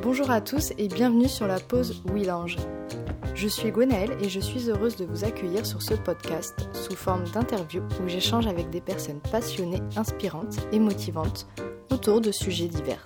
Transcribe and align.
Bonjour 0.00 0.30
à 0.30 0.40
tous 0.40 0.72
et 0.78 0.86
bienvenue 0.86 1.28
sur 1.28 1.48
la 1.48 1.58
pause 1.58 2.02
Willange. 2.12 2.56
Je 3.34 3.48
suis 3.48 3.72
Gwenaëlle 3.72 4.16
et 4.22 4.28
je 4.28 4.38
suis 4.38 4.70
heureuse 4.70 4.94
de 4.94 5.04
vous 5.04 5.24
accueillir 5.24 5.66
sur 5.66 5.82
ce 5.82 5.94
podcast 5.94 6.68
sous 6.72 6.94
forme 6.94 7.24
d'interview 7.24 7.82
où 7.82 8.08
j'échange 8.08 8.46
avec 8.46 8.70
des 8.70 8.80
personnes 8.80 9.20
passionnées, 9.32 9.82
inspirantes 9.96 10.56
et 10.70 10.78
motivantes 10.78 11.48
autour 11.90 12.20
de 12.20 12.30
sujets 12.30 12.68
divers. 12.68 13.04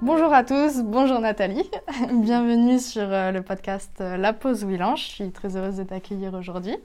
Bonjour 0.00 0.32
à 0.34 0.42
tous, 0.42 0.82
bonjour 0.82 1.20
Nathalie, 1.20 1.70
bienvenue 2.12 2.80
sur 2.80 3.04
euh, 3.04 3.30
le 3.30 3.42
podcast 3.42 3.92
euh, 4.00 4.16
La 4.16 4.32
pause 4.32 4.64
Willange. 4.64 5.00
Je 5.00 5.10
suis 5.12 5.30
très 5.30 5.56
heureuse 5.56 5.76
de 5.76 5.84
t'accueillir 5.84 6.34
aujourd'hui. 6.34 6.76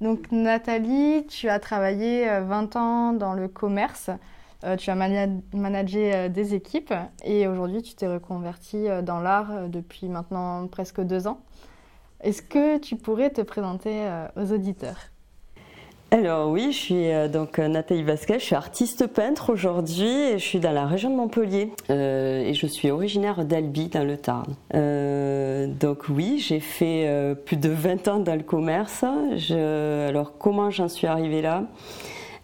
Donc 0.00 0.30
Nathalie, 0.30 1.26
tu 1.26 1.48
as 1.48 1.58
travaillé 1.58 2.26
20 2.26 2.76
euh, 2.76 2.78
ans 2.78 3.12
dans 3.12 3.34
le 3.34 3.48
commerce 3.48 4.08
euh, 4.64 4.76
tu 4.76 4.90
as 4.90 4.94
managé 4.94 6.14
euh, 6.14 6.28
des 6.28 6.54
équipes 6.54 6.92
et 7.24 7.46
aujourd'hui 7.46 7.82
tu 7.82 7.94
t'es 7.94 8.06
reconverti 8.06 8.88
euh, 8.88 9.00
dans 9.00 9.20
l'art 9.20 9.68
depuis 9.68 10.08
maintenant 10.08 10.66
presque 10.66 11.00
deux 11.00 11.26
ans. 11.26 11.40
Est-ce 12.22 12.42
que 12.42 12.76
tu 12.76 12.96
pourrais 12.96 13.30
te 13.30 13.40
présenter 13.40 14.06
aux 14.36 14.52
auditeurs? 14.52 14.98
Alors 16.10 16.50
oui, 16.50 16.70
je 16.72 16.76
suis 16.76 17.28
donc 17.32 17.56
Nathalie 17.56 18.02
Vasquez, 18.02 18.38
je 18.38 18.44
suis 18.44 18.54
artiste 18.54 19.06
peintre 19.06 19.50
aujourd'hui 19.50 20.06
et 20.06 20.38
je 20.38 20.44
suis 20.44 20.60
dans 20.60 20.72
la 20.72 20.84
région 20.84 21.08
de 21.08 21.14
Montpellier 21.14 21.72
et 21.88 22.52
je 22.52 22.66
suis 22.66 22.90
originaire 22.90 23.46
d'Albi 23.46 23.88
dans 23.88 24.04
le 24.04 24.18
Tarn. 24.18 24.54
donc 25.78 26.10
oui, 26.10 26.38
j'ai 26.38 26.60
fait 26.60 27.34
plus 27.46 27.56
de 27.56 27.70
20 27.70 28.08
ans 28.08 28.18
dans 28.18 28.36
le 28.36 28.42
commerce. 28.42 29.02
alors 29.02 30.36
comment 30.36 30.70
j'en 30.70 30.90
suis 30.90 31.06
arrivée 31.06 31.40
là? 31.40 31.64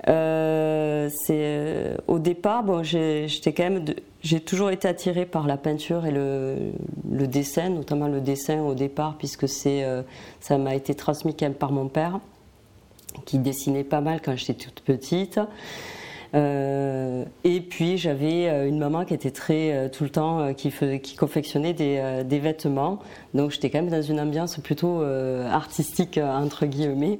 C'est 0.07 1.33
euh, 1.33 1.97
au 2.07 2.19
départ, 2.19 2.63
bon, 2.63 2.83
j'étais 2.83 3.53
quand 3.53 3.65
même, 3.65 3.85
j'ai 4.23 4.41
toujours 4.41 4.71
été 4.71 4.87
attirée 4.87 5.27
par 5.27 5.47
la 5.47 5.57
peinture 5.57 6.07
et 6.07 6.11
le, 6.11 6.73
le, 7.11 7.27
dessin, 7.27 7.71
notamment 7.71 8.09
le 8.09 8.21
dessin 8.21 8.61
au 8.61 8.75
départ, 8.75 9.17
puisque 9.19 9.49
c'est, 9.49 9.85
euh, 9.85 10.03
ça 10.41 10.59
m'a 10.59 10.75
été 10.75 10.95
transmis 10.95 11.35
quand 11.35 11.47
même 11.47 11.55
par 11.55 11.73
mon 11.73 11.89
père, 11.89 12.21
qui 13.25 13.39
dessinait 13.39 13.85
pas 13.85 14.01
mal 14.01 14.21
quand 14.23 14.37
j'étais 14.37 14.55
toute 14.55 14.81
petite. 14.81 15.41
Euh, 16.35 17.25
et 17.45 17.61
puis 17.61 17.99
j'avais 17.99 18.69
une 18.69 18.79
maman 18.79 19.05
qui 19.05 19.15
était 19.15 19.31
très 19.31 19.91
tout 19.91 20.05
le 20.05 20.11
temps 20.11 20.55
qui, 20.55 20.73
confectionnait 21.17 21.73
des, 21.73 22.39
vêtements, 22.39 22.99
donc 23.35 23.51
j'étais 23.51 23.71
quand 23.71 23.83
même 23.83 23.91
dans 23.91 24.03
une 24.03 24.21
ambiance 24.21 24.57
plutôt 24.59 25.03
artistique 25.03 26.19
entre 26.19 26.67
guillemets. 26.67 27.19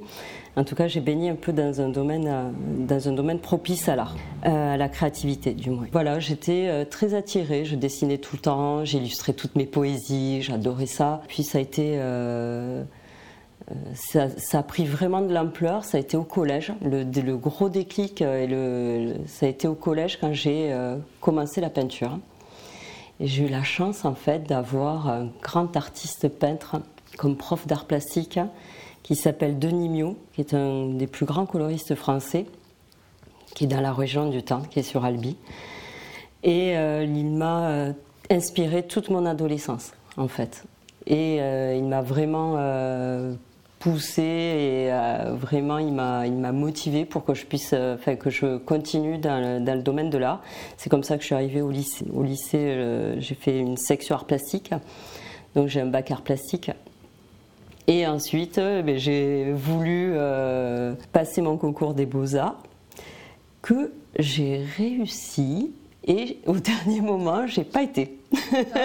En 0.59 0.65
tout 0.65 0.75
cas, 0.75 0.89
j'ai 0.89 1.01
baigné 1.01 1.29
un 1.29 1.35
peu 1.35 1.53
dans 1.53 1.83
un 1.83 1.91
domaine, 1.91 2.27
euh, 2.27 2.51
dans 2.87 3.09
un 3.11 3.13
domaine 3.13 3.39
propice 3.41 3.91
à 3.91 3.97
l'art, 3.97 4.17
euh, 4.47 4.75
à 4.75 4.79
la 4.79 4.89
créativité 4.89 5.53
du 5.53 5.69
moins. 5.69 5.87
Voilà, 5.93 6.19
j'étais 6.19 6.69
euh, 6.69 6.85
très 6.87 7.13
attirée, 7.13 7.67
je 7.67 7.77
dessinais 7.77 8.17
tout 8.17 8.37
le 8.37 8.41
temps, 8.41 8.83
j'illustrais 8.83 9.35
toutes 9.35 9.55
mes 9.55 9.67
poésies, 9.67 10.41
j'adorais 10.41 10.87
ça. 10.87 11.21
Puis 11.29 11.43
ça 11.43 11.59
a 11.59 11.61
été... 11.61 12.01
ça, 13.95 14.29
a 14.53 14.63
pris 14.63 14.85
vraiment 14.85 15.21
de 15.21 15.33
l'ampleur, 15.33 15.85
ça 15.85 15.99
a 15.99 16.01
été 16.01 16.17
au 16.17 16.25
collège. 16.25 16.73
Le, 16.83 17.35
gros 17.37 17.69
déclic, 17.69 18.23
le, 18.25 19.15
ça 19.27 19.47
a 19.47 19.49
été 19.49 19.67
au 19.67 19.75
collège 19.75 20.19
quand 20.21 20.33
j'ai 20.33 20.73
commencé 21.21 21.61
la 21.61 21.71
peinture. 21.71 22.19
J'ai 23.19 23.45
eu 23.45 23.49
la 23.49 23.63
chance 23.63 24.05
en 24.05 24.15
fait 24.15 24.45
d'avoir 24.45 25.09
un 25.09 25.31
grand 25.43 25.77
artiste 25.77 26.29
peintre 26.29 26.77
comme 27.17 27.37
prof 27.37 27.67
d'art 27.67 27.87
plastique 27.87 28.39
qui 29.03 29.15
s'appelle 29.15 29.59
Denis 29.59 29.89
Miot, 29.89 30.17
qui 30.35 30.41
est 30.41 30.53
un 30.53 30.89
des 30.89 31.07
plus 31.07 31.27
grands 31.27 31.47
coloristes 31.47 31.95
français, 31.95 32.45
qui 33.55 33.65
est 33.65 33.69
dans 33.69 33.81
la 33.81 33.93
région 33.93 34.29
du 34.29 34.43
Temps, 34.43 34.63
qui 34.63 34.81
est 34.81 34.83
sur 34.83 35.05
Albi. 35.05 35.37
Et 36.43 36.77
euh, 36.77 37.05
il 37.05 37.31
m'a 37.31 37.69
euh, 37.69 37.93
inspiré 38.31 38.83
toute 38.83 39.09
mon 39.09 39.25
adolescence, 39.25 39.93
en 40.17 40.27
fait. 40.27 40.65
Et 41.07 41.41
euh, 41.41 41.77
il 41.77 41.85
m'a 41.85 42.03
vraiment 42.03 42.57
poussé 43.79 44.23
et 44.23 44.91
vraiment 45.33 45.79
il 45.79 45.93
m'a 45.93 46.27
il 46.27 46.35
m'a 46.35 46.53
motivé 46.53 47.05
pour 47.05 47.25
que 47.25 47.35
je 47.35 47.45
puisse 47.45 47.75
enfin 47.75 48.17
que 48.17 48.31
je 48.31 48.57
continue 48.57 49.19
dans 49.19 49.39
le, 49.39 49.65
dans 49.65 49.75
le 49.75 49.83
domaine 49.83 50.09
de 50.09 50.19
l'art 50.19 50.41
c'est 50.77 50.89
comme 50.89 51.03
ça 51.03 51.17
que 51.17 51.21
je 51.21 51.27
suis 51.27 51.35
arrivée 51.35 51.61
au 51.61 51.71
lycée 51.71 52.07
au 52.15 52.23
lycée 52.23 53.15
j'ai 53.19 53.35
fait 53.35 53.59
une 53.59 53.77
section 53.77 54.15
art 54.15 54.25
plastique 54.25 54.73
donc 55.55 55.69
j'ai 55.69 55.83
un 55.83 55.87
bac 55.87 56.11
art 56.11 56.23
plastique 56.23 56.71
et 57.89 58.07
ensuite, 58.07 58.59
euh, 58.59 58.83
ben, 58.83 58.99
j'ai 58.99 59.53
voulu 59.53 60.13
euh, 60.15 60.95
passer 61.13 61.41
mon 61.41 61.57
concours 61.57 61.95
des 61.95 62.07
beaux-arts, 62.07 62.61
que 63.63 63.93
j'ai 64.19 64.65
réussi. 64.77 65.73
Et 66.05 66.39
au 66.47 66.55
dernier 66.55 67.01
moment, 67.01 67.47
j'ai 67.47 67.65
pas 67.65 67.83
été. 67.83 68.19
Pourquoi? 68.31 68.83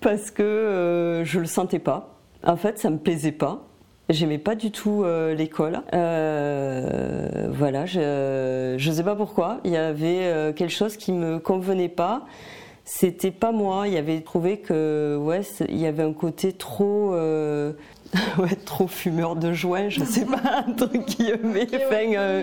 Parce 0.00 0.30
que 0.30 0.42
euh, 0.42 1.24
je 1.24 1.40
le 1.40 1.46
sentais 1.46 1.78
pas. 1.78 2.13
En 2.46 2.56
fait, 2.56 2.78
ça 2.78 2.90
me 2.90 2.98
plaisait 2.98 3.32
pas. 3.32 3.66
J'aimais 4.10 4.38
pas 4.38 4.54
du 4.54 4.70
tout 4.70 5.04
l'école. 5.36 5.80
voilà, 5.92 7.86
je 7.86 8.74
ne 8.76 8.94
sais 8.94 9.02
pas 9.02 9.16
pourquoi. 9.16 9.60
Il 9.64 9.70
y 9.70 9.78
avait 9.78 10.52
quelque 10.54 10.72
chose 10.72 10.96
qui 10.98 11.12
me 11.12 11.38
convenait 11.38 11.88
pas 11.88 12.26
c'était 12.84 13.30
pas 13.30 13.52
moi. 13.52 13.88
Il 13.88 13.94
y 13.94 13.96
avait 13.96 14.20
trouvé 14.20 14.58
que 14.58 15.16
ouais, 15.20 15.40
il 15.68 15.78
y 15.78 15.86
avait 15.86 16.02
un 16.02 16.12
côté 16.12 16.52
trop 16.52 17.14
euh, 17.14 17.72
ouais, 18.38 18.54
trop 18.64 18.86
fumeur 18.86 19.36
de 19.36 19.52
joint, 19.52 19.88
je 19.88 20.04
sais 20.04 20.26
pas, 20.26 20.64
un 20.66 20.72
truc 20.72 21.06
qui 21.06 21.32
enfin, 21.32 22.14
euh, 22.16 22.42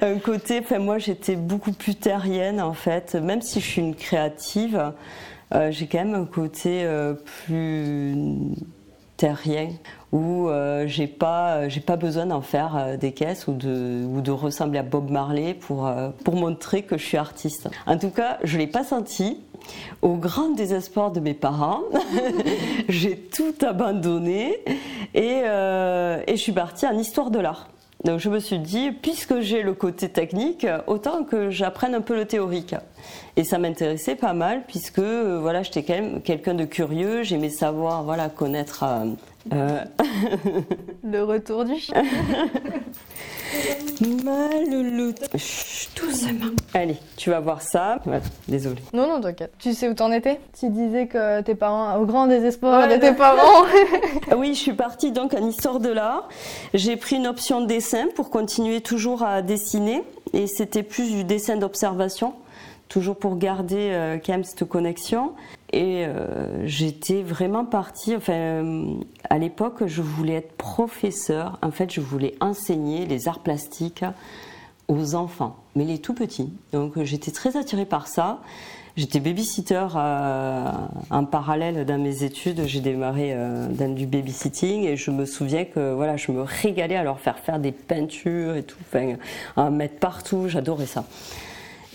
un 0.00 0.18
côté. 0.18 0.60
Enfin, 0.60 0.78
moi, 0.78 0.98
j'étais 0.98 1.36
beaucoup 1.36 1.72
plus 1.72 1.94
terrienne 1.94 2.60
en 2.60 2.72
fait. 2.72 3.14
Même 3.14 3.42
si 3.42 3.60
je 3.60 3.66
suis 3.66 3.82
une 3.82 3.94
créative, 3.94 4.92
euh, 5.54 5.70
j'ai 5.70 5.86
quand 5.86 5.98
même 5.98 6.14
un 6.14 6.26
côté 6.26 6.88
plus 7.44 8.14
terrien 9.16 9.70
où 10.12 10.48
j'ai 10.86 11.06
pas 11.06 11.68
j'ai 11.68 11.80
pas 11.80 11.96
besoin 11.96 12.26
d'en 12.26 12.40
faire 12.40 12.96
des 12.98 13.12
caisses 13.12 13.48
ou 13.48 13.52
de 13.52 14.04
ou 14.06 14.20
de 14.20 14.30
ressembler 14.30 14.78
à 14.78 14.82
Bob 14.82 15.10
Marley 15.10 15.54
pour 15.54 15.90
pour 16.24 16.36
montrer 16.36 16.82
que 16.82 16.96
je 16.96 17.04
suis 17.04 17.16
artiste. 17.16 17.68
En 17.86 17.98
tout 17.98 18.10
cas, 18.10 18.38
je 18.44 18.56
l'ai 18.56 18.66
pas 18.66 18.84
senti. 18.84 19.40
Au 20.02 20.14
grand 20.14 20.50
désespoir 20.50 21.10
de 21.10 21.20
mes 21.20 21.34
parents, 21.34 21.82
j'ai 22.88 23.16
tout 23.16 23.54
abandonné 23.62 24.60
euh, 25.16 26.22
et, 26.26 26.36
je 26.36 26.40
suis 26.40 26.52
partie 26.52 26.86
en 26.86 26.96
histoire 26.98 27.30
de 27.30 27.38
l'art. 27.38 27.68
Donc 28.06 28.20
je 28.20 28.30
me 28.30 28.38
suis 28.38 28.60
dit, 28.60 28.92
puisque 28.92 29.40
j'ai 29.40 29.62
le 29.62 29.74
côté 29.74 30.08
technique, 30.08 30.64
autant 30.86 31.24
que 31.24 31.50
j'apprenne 31.50 31.92
un 31.92 32.00
peu 32.00 32.14
le 32.14 32.24
théorique. 32.24 32.76
Et 33.34 33.42
ça 33.42 33.58
m'intéressait 33.58 34.14
pas 34.14 34.32
mal, 34.32 34.62
puisque 34.68 35.00
euh, 35.00 35.40
voilà, 35.40 35.64
j'étais 35.64 35.82
quand 35.82 35.94
même 35.94 36.22
quelqu'un 36.22 36.54
de 36.54 36.64
curieux, 36.64 37.24
j'aimais 37.24 37.50
savoir, 37.50 38.04
voilà, 38.04 38.28
connaître. 38.28 38.84
Euh, 39.52 39.84
le 41.04 41.24
retour 41.24 41.64
du 41.64 41.80
chien. 41.80 42.00
Mal 44.24 44.64
doucement. 45.96 46.50
Allez, 46.74 46.96
tu 47.16 47.30
vas 47.30 47.40
voir 47.40 47.62
ça. 47.62 47.98
désolée. 48.48 48.82
Non, 48.92 49.06
non, 49.06 49.20
t'inquiète. 49.20 49.52
Tu 49.58 49.72
sais 49.72 49.88
où 49.88 49.94
t'en 49.94 50.12
étais? 50.12 50.40
Tu 50.58 50.68
disais 50.68 51.06
que 51.06 51.40
tes 51.40 51.54
parents, 51.54 51.96
au 51.96 52.04
grand 52.04 52.26
désespoir 52.26 52.88
de 52.88 52.96
tes 52.96 53.12
parents. 53.12 53.64
oui, 54.36 54.54
je 54.54 54.60
suis 54.60 54.74
partie 54.74 55.12
donc 55.12 55.34
en 55.34 55.46
histoire 55.46 55.80
de 55.80 55.88
l'art. 55.88 56.28
J'ai 56.74 56.96
pris 56.96 57.16
une 57.16 57.26
option 57.26 57.60
de 57.60 57.66
dessin 57.66 58.06
pour 58.14 58.30
continuer 58.30 58.80
toujours 58.80 59.22
à 59.22 59.42
dessiner. 59.42 60.02
Et 60.32 60.46
c'était 60.46 60.82
plus 60.82 61.10
du 61.10 61.24
dessin 61.24 61.56
d'observation 61.56 62.34
toujours 62.88 63.16
pour 63.16 63.36
garder 63.36 63.90
euh, 63.92 64.18
quand 64.24 64.32
même 64.32 64.44
cette 64.44 64.64
connexion. 64.64 65.32
Et 65.72 66.04
euh, 66.06 66.66
j'étais 66.66 67.22
vraiment 67.22 67.64
partie, 67.64 68.14
enfin, 68.14 68.32
euh, 68.32 68.94
à 69.28 69.38
l'époque, 69.38 69.86
je 69.86 70.00
voulais 70.00 70.34
être 70.34 70.52
professeur. 70.56 71.58
En 71.62 71.70
fait, 71.70 71.92
je 71.92 72.00
voulais 72.00 72.34
enseigner 72.40 73.06
les 73.06 73.26
arts 73.26 73.40
plastiques 73.40 74.04
aux 74.88 75.16
enfants, 75.16 75.56
mais 75.74 75.84
les 75.84 75.98
tout 75.98 76.14
petits. 76.14 76.52
Donc, 76.72 77.02
j'étais 77.02 77.32
très 77.32 77.56
attirée 77.56 77.86
par 77.86 78.06
ça. 78.06 78.40
J'étais 78.96 79.20
babysitter 79.20 79.88
en 79.94 81.24
parallèle 81.30 81.84
dans 81.84 81.98
mes 81.98 82.22
études. 82.22 82.62
J'ai 82.66 82.80
démarré 82.80 83.36
dans 83.68 83.92
du 83.92 84.06
babysitting 84.06 84.84
et 84.84 84.96
je 84.96 85.10
me 85.10 85.26
souviens 85.26 85.66
que 85.66 85.92
voilà, 85.92 86.16
je 86.16 86.32
me 86.32 86.40
régalais 86.40 86.96
à 86.96 87.02
leur 87.02 87.20
faire 87.20 87.38
faire 87.38 87.58
des 87.58 87.72
peintures 87.72 88.56
et 88.56 88.62
tout, 88.62 88.78
enfin, 88.88 89.16
à 89.54 89.68
mettre 89.68 89.98
partout. 89.98 90.48
J'adorais 90.48 90.86
ça. 90.86 91.04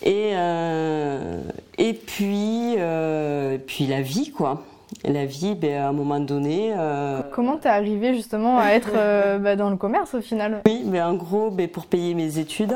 Et, 0.03 0.31
euh, 0.33 1.41
et 1.77 1.93
puis, 1.93 2.75
euh, 2.77 3.57
puis 3.65 3.85
la 3.85 4.01
vie, 4.01 4.31
quoi. 4.31 4.63
La 5.03 5.25
vie, 5.25 5.55
ben, 5.55 5.81
à 5.81 5.87
un 5.87 5.93
moment 5.93 6.19
donné. 6.19 6.73
Euh... 6.77 7.21
Comment 7.31 7.57
t'es 7.57 7.69
arrivée 7.69 8.13
justement 8.13 8.59
à 8.59 8.71
être 8.71 8.91
euh, 8.95 9.37
ben, 9.39 9.57
dans 9.57 9.69
le 9.69 9.77
commerce 9.77 10.13
au 10.15 10.21
final? 10.21 10.61
Oui, 10.65 10.83
mais 10.85 11.01
en 11.01 11.13
gros, 11.13 11.51
ben, 11.51 11.67
pour 11.67 11.85
payer 11.85 12.13
mes 12.13 12.39
études, 12.39 12.75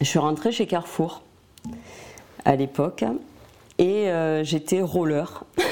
je 0.00 0.06
suis 0.06 0.18
rentrée 0.18 0.52
chez 0.52 0.66
Carrefour 0.66 1.22
à 2.44 2.56
l'époque 2.56 3.04
et 3.78 4.08
j'étais 4.42 4.82
roller. 4.82 5.44
Ah 5.58 5.62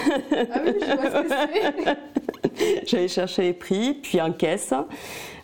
oui, 0.65 0.73
je 0.81 0.97
vois 0.97 1.11
ce 1.11 1.23
que 1.23 1.29
c'est. 1.29 2.87
J'allais 2.87 3.09
chercher 3.09 3.43
les 3.43 3.53
prix, 3.53 3.95
puis 3.95 4.21
en 4.21 4.33
caisse. 4.33 4.73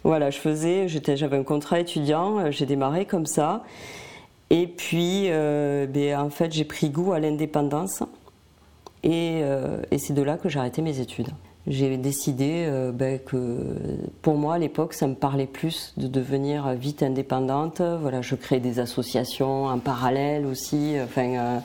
Voilà, 0.05 0.31
je 0.31 0.39
faisais, 0.39 0.87
j'avais 0.89 1.37
un 1.37 1.43
contrat 1.43 1.81
étudiant, 1.81 2.51
j'ai 2.51 2.67
démarré 2.67 3.05
comme 3.05 3.27
ça. 3.27 3.63
Et 4.51 4.67
puis, 4.67 5.29
ben, 5.29 6.19
en 6.19 6.31
fait, 6.31 6.53
j'ai 6.53 6.65
pris 6.65 6.91
goût 6.91 7.13
à 7.13 7.21
l'indépendance. 7.21 8.03
Et, 9.03 9.41
et 9.91 9.99
c'est 9.99 10.15
de 10.15 10.23
là 10.23 10.37
que 10.39 10.49
j'ai 10.49 10.59
arrêté 10.59 10.83
mes 10.83 11.01
études 11.01 11.29
j'ai 11.69 11.97
décidé 11.99 12.65
euh, 12.67 12.93
ben, 12.93 13.19
que 13.19 13.59
pour 14.23 14.37
moi 14.37 14.55
à 14.55 14.59
l'époque 14.59 14.95
ça 14.95 15.07
me 15.07 15.15
parlait 15.15 15.47
plus 15.47 15.93
de 15.97 16.09
devenir 16.09 16.73
vite 16.73 17.03
indépendante. 17.03 17.81
Voilà, 17.81 18.23
je 18.23 18.35
crée 18.35 18.61
des 18.61 18.81
associations 18.81 19.67
en 19.67 19.79
parallèle 19.79 20.47
aussi, 20.47 20.95
enfin 21.03 21.35
euh, 21.35 21.59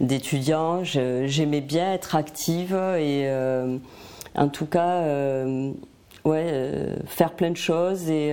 d'étudiants. 0.00 0.82
J'aimais 0.84 1.60
bien 1.60 1.92
être 1.92 2.16
active 2.16 2.74
et 2.74 3.28
euh, 3.28 3.78
en 4.34 4.48
tout 4.48 4.66
cas 4.66 5.02
ouais, 6.26 6.88
faire 7.06 7.32
plein 7.32 7.50
de 7.50 7.56
choses 7.56 8.10
et 8.10 8.32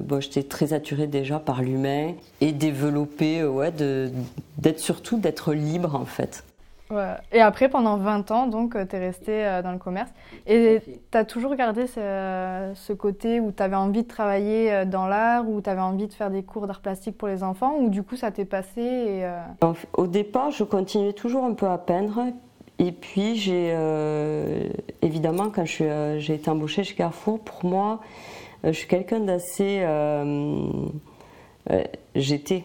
bon, 0.00 0.20
j'étais 0.20 0.42
très 0.42 0.72
attirée 0.72 1.06
déjà 1.06 1.38
par 1.38 1.62
l'humain 1.62 2.14
et 2.40 2.52
développer 2.52 3.44
ouais, 3.44 3.72
d'être 4.58 4.80
surtout 4.80 5.18
d'être 5.18 5.52
libre 5.52 5.94
en 5.94 6.04
fait. 6.04 6.44
Et 7.32 7.40
après, 7.40 7.68
pendant 7.68 7.96
20 7.96 8.30
ans, 8.30 8.46
donc, 8.46 8.76
euh, 8.76 8.84
tu 8.88 8.96
es 8.96 8.98
resté 8.98 9.44
euh, 9.44 9.62
dans 9.62 9.72
le 9.72 9.78
commerce. 9.78 10.10
Et 10.46 10.80
tu 11.10 11.18
as 11.18 11.24
toujours 11.24 11.54
gardé 11.54 11.86
ce, 11.86 12.92
côté 12.92 13.40
où 13.40 13.52
tu 13.52 13.62
avais 13.62 13.76
envie 13.76 14.02
de 14.02 14.08
travailler 14.08 14.72
euh, 14.72 14.84
dans 14.84 15.06
l'art, 15.06 15.48
où 15.48 15.60
tu 15.60 15.70
avais 15.70 15.80
envie 15.80 16.06
de 16.06 16.12
faire 16.12 16.30
des 16.30 16.42
cours 16.42 16.66
d'art 16.66 16.80
plastique 16.80 17.16
pour 17.16 17.28
les 17.28 17.42
enfants, 17.42 17.76
ou 17.78 17.88
du 17.88 18.02
coup, 18.02 18.16
ça 18.16 18.30
t'est 18.30 18.44
passé 18.44 19.24
Au 19.94 20.06
départ, 20.06 20.50
je 20.50 20.64
continuais 20.64 21.12
toujours 21.12 21.44
un 21.44 21.54
peu 21.54 21.66
à 21.66 21.78
peindre. 21.78 22.26
Et 22.84 22.90
puis, 22.90 23.36
j'ai 23.36 23.72
évidemment, 25.02 25.50
quand 25.50 25.64
j'ai 25.64 26.34
été 26.34 26.50
embauchée 26.50 26.82
chez 26.82 26.94
Carrefour, 26.94 27.38
pour 27.38 27.64
moi, 27.64 28.00
je 28.64 28.72
suis 28.72 28.88
quelqu'un 28.88 29.20
d'assez. 29.20 29.86
J'étais 32.16 32.64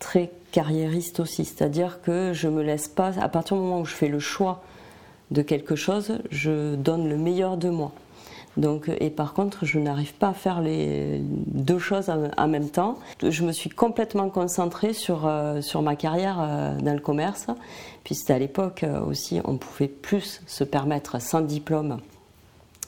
très 0.00 0.30
carriériste 0.50 1.20
aussi, 1.20 1.44
c'est-à-dire 1.44 2.02
que 2.02 2.32
je 2.32 2.48
me 2.48 2.62
laisse 2.62 2.88
pas, 2.88 3.12
à 3.20 3.28
partir 3.28 3.56
du 3.56 3.62
moment 3.62 3.80
où 3.80 3.84
je 3.84 3.94
fais 3.94 4.08
le 4.08 4.18
choix 4.18 4.64
de 5.30 5.42
quelque 5.42 5.76
chose, 5.76 6.18
je 6.30 6.74
donne 6.74 7.08
le 7.08 7.16
meilleur 7.16 7.56
de 7.56 7.70
moi. 7.70 7.92
Donc, 8.56 8.90
et 9.00 9.10
par 9.10 9.32
contre, 9.32 9.64
je 9.64 9.78
n'arrive 9.78 10.12
pas 10.14 10.28
à 10.28 10.34
faire 10.34 10.60
les 10.60 11.20
deux 11.22 11.78
choses 11.78 12.10
en, 12.10 12.48
même 12.48 12.68
temps. 12.68 12.98
Je 13.22 13.44
me 13.44 13.52
suis 13.52 13.70
complètement 13.70 14.28
concentrée 14.28 14.92
sur, 14.92 15.26
euh, 15.26 15.62
sur 15.62 15.80
ma 15.80 15.96
carrière 15.96 16.38
euh, 16.40 16.76
dans 16.78 16.92
le 16.92 17.00
commerce, 17.00 17.46
puisque 18.04 18.30
à 18.30 18.38
l'époque 18.38 18.84
euh, 18.84 19.00
aussi, 19.00 19.40
on 19.44 19.56
pouvait 19.56 19.88
plus 19.88 20.42
se 20.46 20.64
permettre, 20.64 21.20
sans 21.20 21.40
diplôme, 21.40 21.98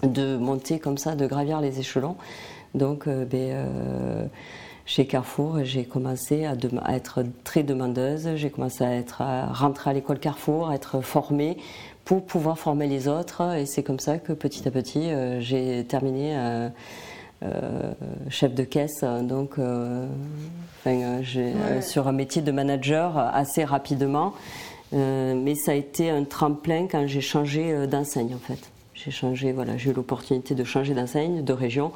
de 0.02 0.36
monter 0.36 0.78
comme 0.78 0.98
ça, 0.98 1.14
de 1.14 1.26
gravir 1.26 1.62
les 1.62 1.80
échelons. 1.80 2.16
Donc, 2.74 3.08
ben, 3.08 4.28
chez 4.84 5.06
Carrefour, 5.06 5.60
j'ai 5.62 5.84
commencé 5.84 6.44
à, 6.44 6.56
être 6.92 7.24
très 7.44 7.62
demandeuse. 7.62 8.30
J'ai 8.34 8.50
commencé 8.50 8.82
à, 8.82 8.92
être, 8.92 9.22
à 9.22 9.46
rentrer 9.46 9.90
à 9.90 9.92
l'école 9.92 10.18
Carrefour, 10.18 10.68
à 10.68 10.74
être 10.74 11.00
formée 11.00 11.56
pour 12.04 12.24
pouvoir 12.24 12.58
former 12.58 12.86
les 12.86 13.08
autres. 13.08 13.56
Et 13.56 13.66
c'est 13.66 13.82
comme 13.82 14.00
ça 14.00 14.18
que 14.18 14.32
petit 14.32 14.66
à 14.66 14.70
petit, 14.70 15.10
euh, 15.10 15.40
j'ai 15.40 15.84
terminé 15.84 16.36
euh, 16.36 16.68
euh, 17.44 17.92
chef 18.28 18.54
de 18.54 18.64
caisse, 18.64 19.04
donc 19.22 19.56
sur 21.82 22.08
un 22.08 22.12
métier 22.12 22.42
de 22.42 22.52
manager 22.52 23.18
assez 23.18 23.64
rapidement. 23.64 24.34
mais 24.92 25.54
ça 25.54 25.72
a 25.72 25.74
été 25.74 26.10
un 26.10 26.24
tremplin 26.24 26.86
quand 26.86 27.06
j'ai 27.06 27.20
changé 27.20 27.86
d'enseigne 27.86 28.34
en 28.34 28.38
fait. 28.38 28.70
J'ai 28.94 29.10
changé, 29.10 29.50
voilà, 29.52 29.76
j'ai 29.76 29.90
eu 29.90 29.92
l'opportunité 29.92 30.54
de 30.54 30.62
changer 30.62 30.94
d'enseigne, 30.94 31.42
de 31.42 31.52
région, 31.52 31.90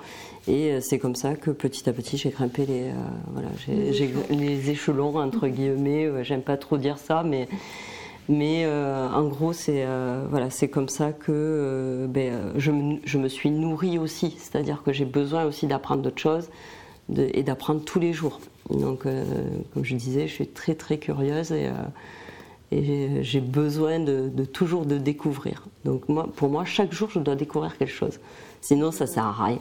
et 0.49 0.81
c'est 0.81 0.99
comme 0.99 1.15
ça 1.15 1.35
que 1.35 1.51
petit 1.51 1.89
à 1.89 1.93
petit 1.93 2.17
j'ai 2.17 2.31
grimpé 2.31 2.67
les, 2.67 2.89
euh, 2.89 2.93
voilà, 3.33 3.49
j'ai, 3.67 4.13
les 4.31 4.71
échelons 4.71 5.17
entre 5.17 5.47
guillemets. 5.47 6.25
J'aime 6.25 6.43
pas 6.43 6.57
trop 6.57 6.77
dire 6.77 6.99
ça, 6.99 7.23
mais 7.23 7.49
mais 8.29 8.65
euh, 8.65 9.09
en 9.09 9.25
gros 9.25 9.53
c'est 9.53 9.87
voilà, 10.31 10.51
c'est 10.51 10.69
comme 10.69 10.89
ça 10.89 11.13
que 11.13 12.07
ben, 12.09 12.53
je, 12.57 12.71
me, 12.71 13.29
suis 13.29 13.51
nourrie 13.51 13.99
aussi, 13.99 14.37
c'est-à-dire 14.39 14.83
que 14.83 14.93
j'ai 14.93 15.05
besoin 15.05 15.45
aussi 15.45 15.67
d'apprendre 15.67 16.03
d'autres 16.03 16.21
choses 16.21 16.49
et 17.17 17.43
d'apprendre 17.43 17.83
tous 17.85 17.99
les 17.99 18.13
jours. 18.13 18.41
Donc 18.71 19.05
comme 19.05 19.85
je 19.85 19.95
disais, 19.95 20.29
je 20.29 20.35
suis 20.35 20.47
très 20.47 20.75
très 20.75 20.99
curieuse 20.99 21.53
et 21.53 21.71
et 22.71 23.23
j'ai 23.23 23.41
besoin 23.41 23.99
de, 23.99 24.29
de, 24.29 24.45
toujours 24.45 24.85
de 24.85 24.99
découvrir. 24.99 25.67
Donc 25.85 26.09
moi, 26.09 26.29
pour 26.37 26.51
moi, 26.51 26.65
chaque 26.67 26.93
jour, 26.93 27.09
je 27.11 27.19
dois 27.19 27.35
découvrir 27.35 27.79
quelque 27.79 27.93
chose. 27.93 28.21
Sinon, 28.69 28.91
ça 28.91 29.07
sert 29.07 29.25
à 29.25 29.47
rien. 29.47 29.59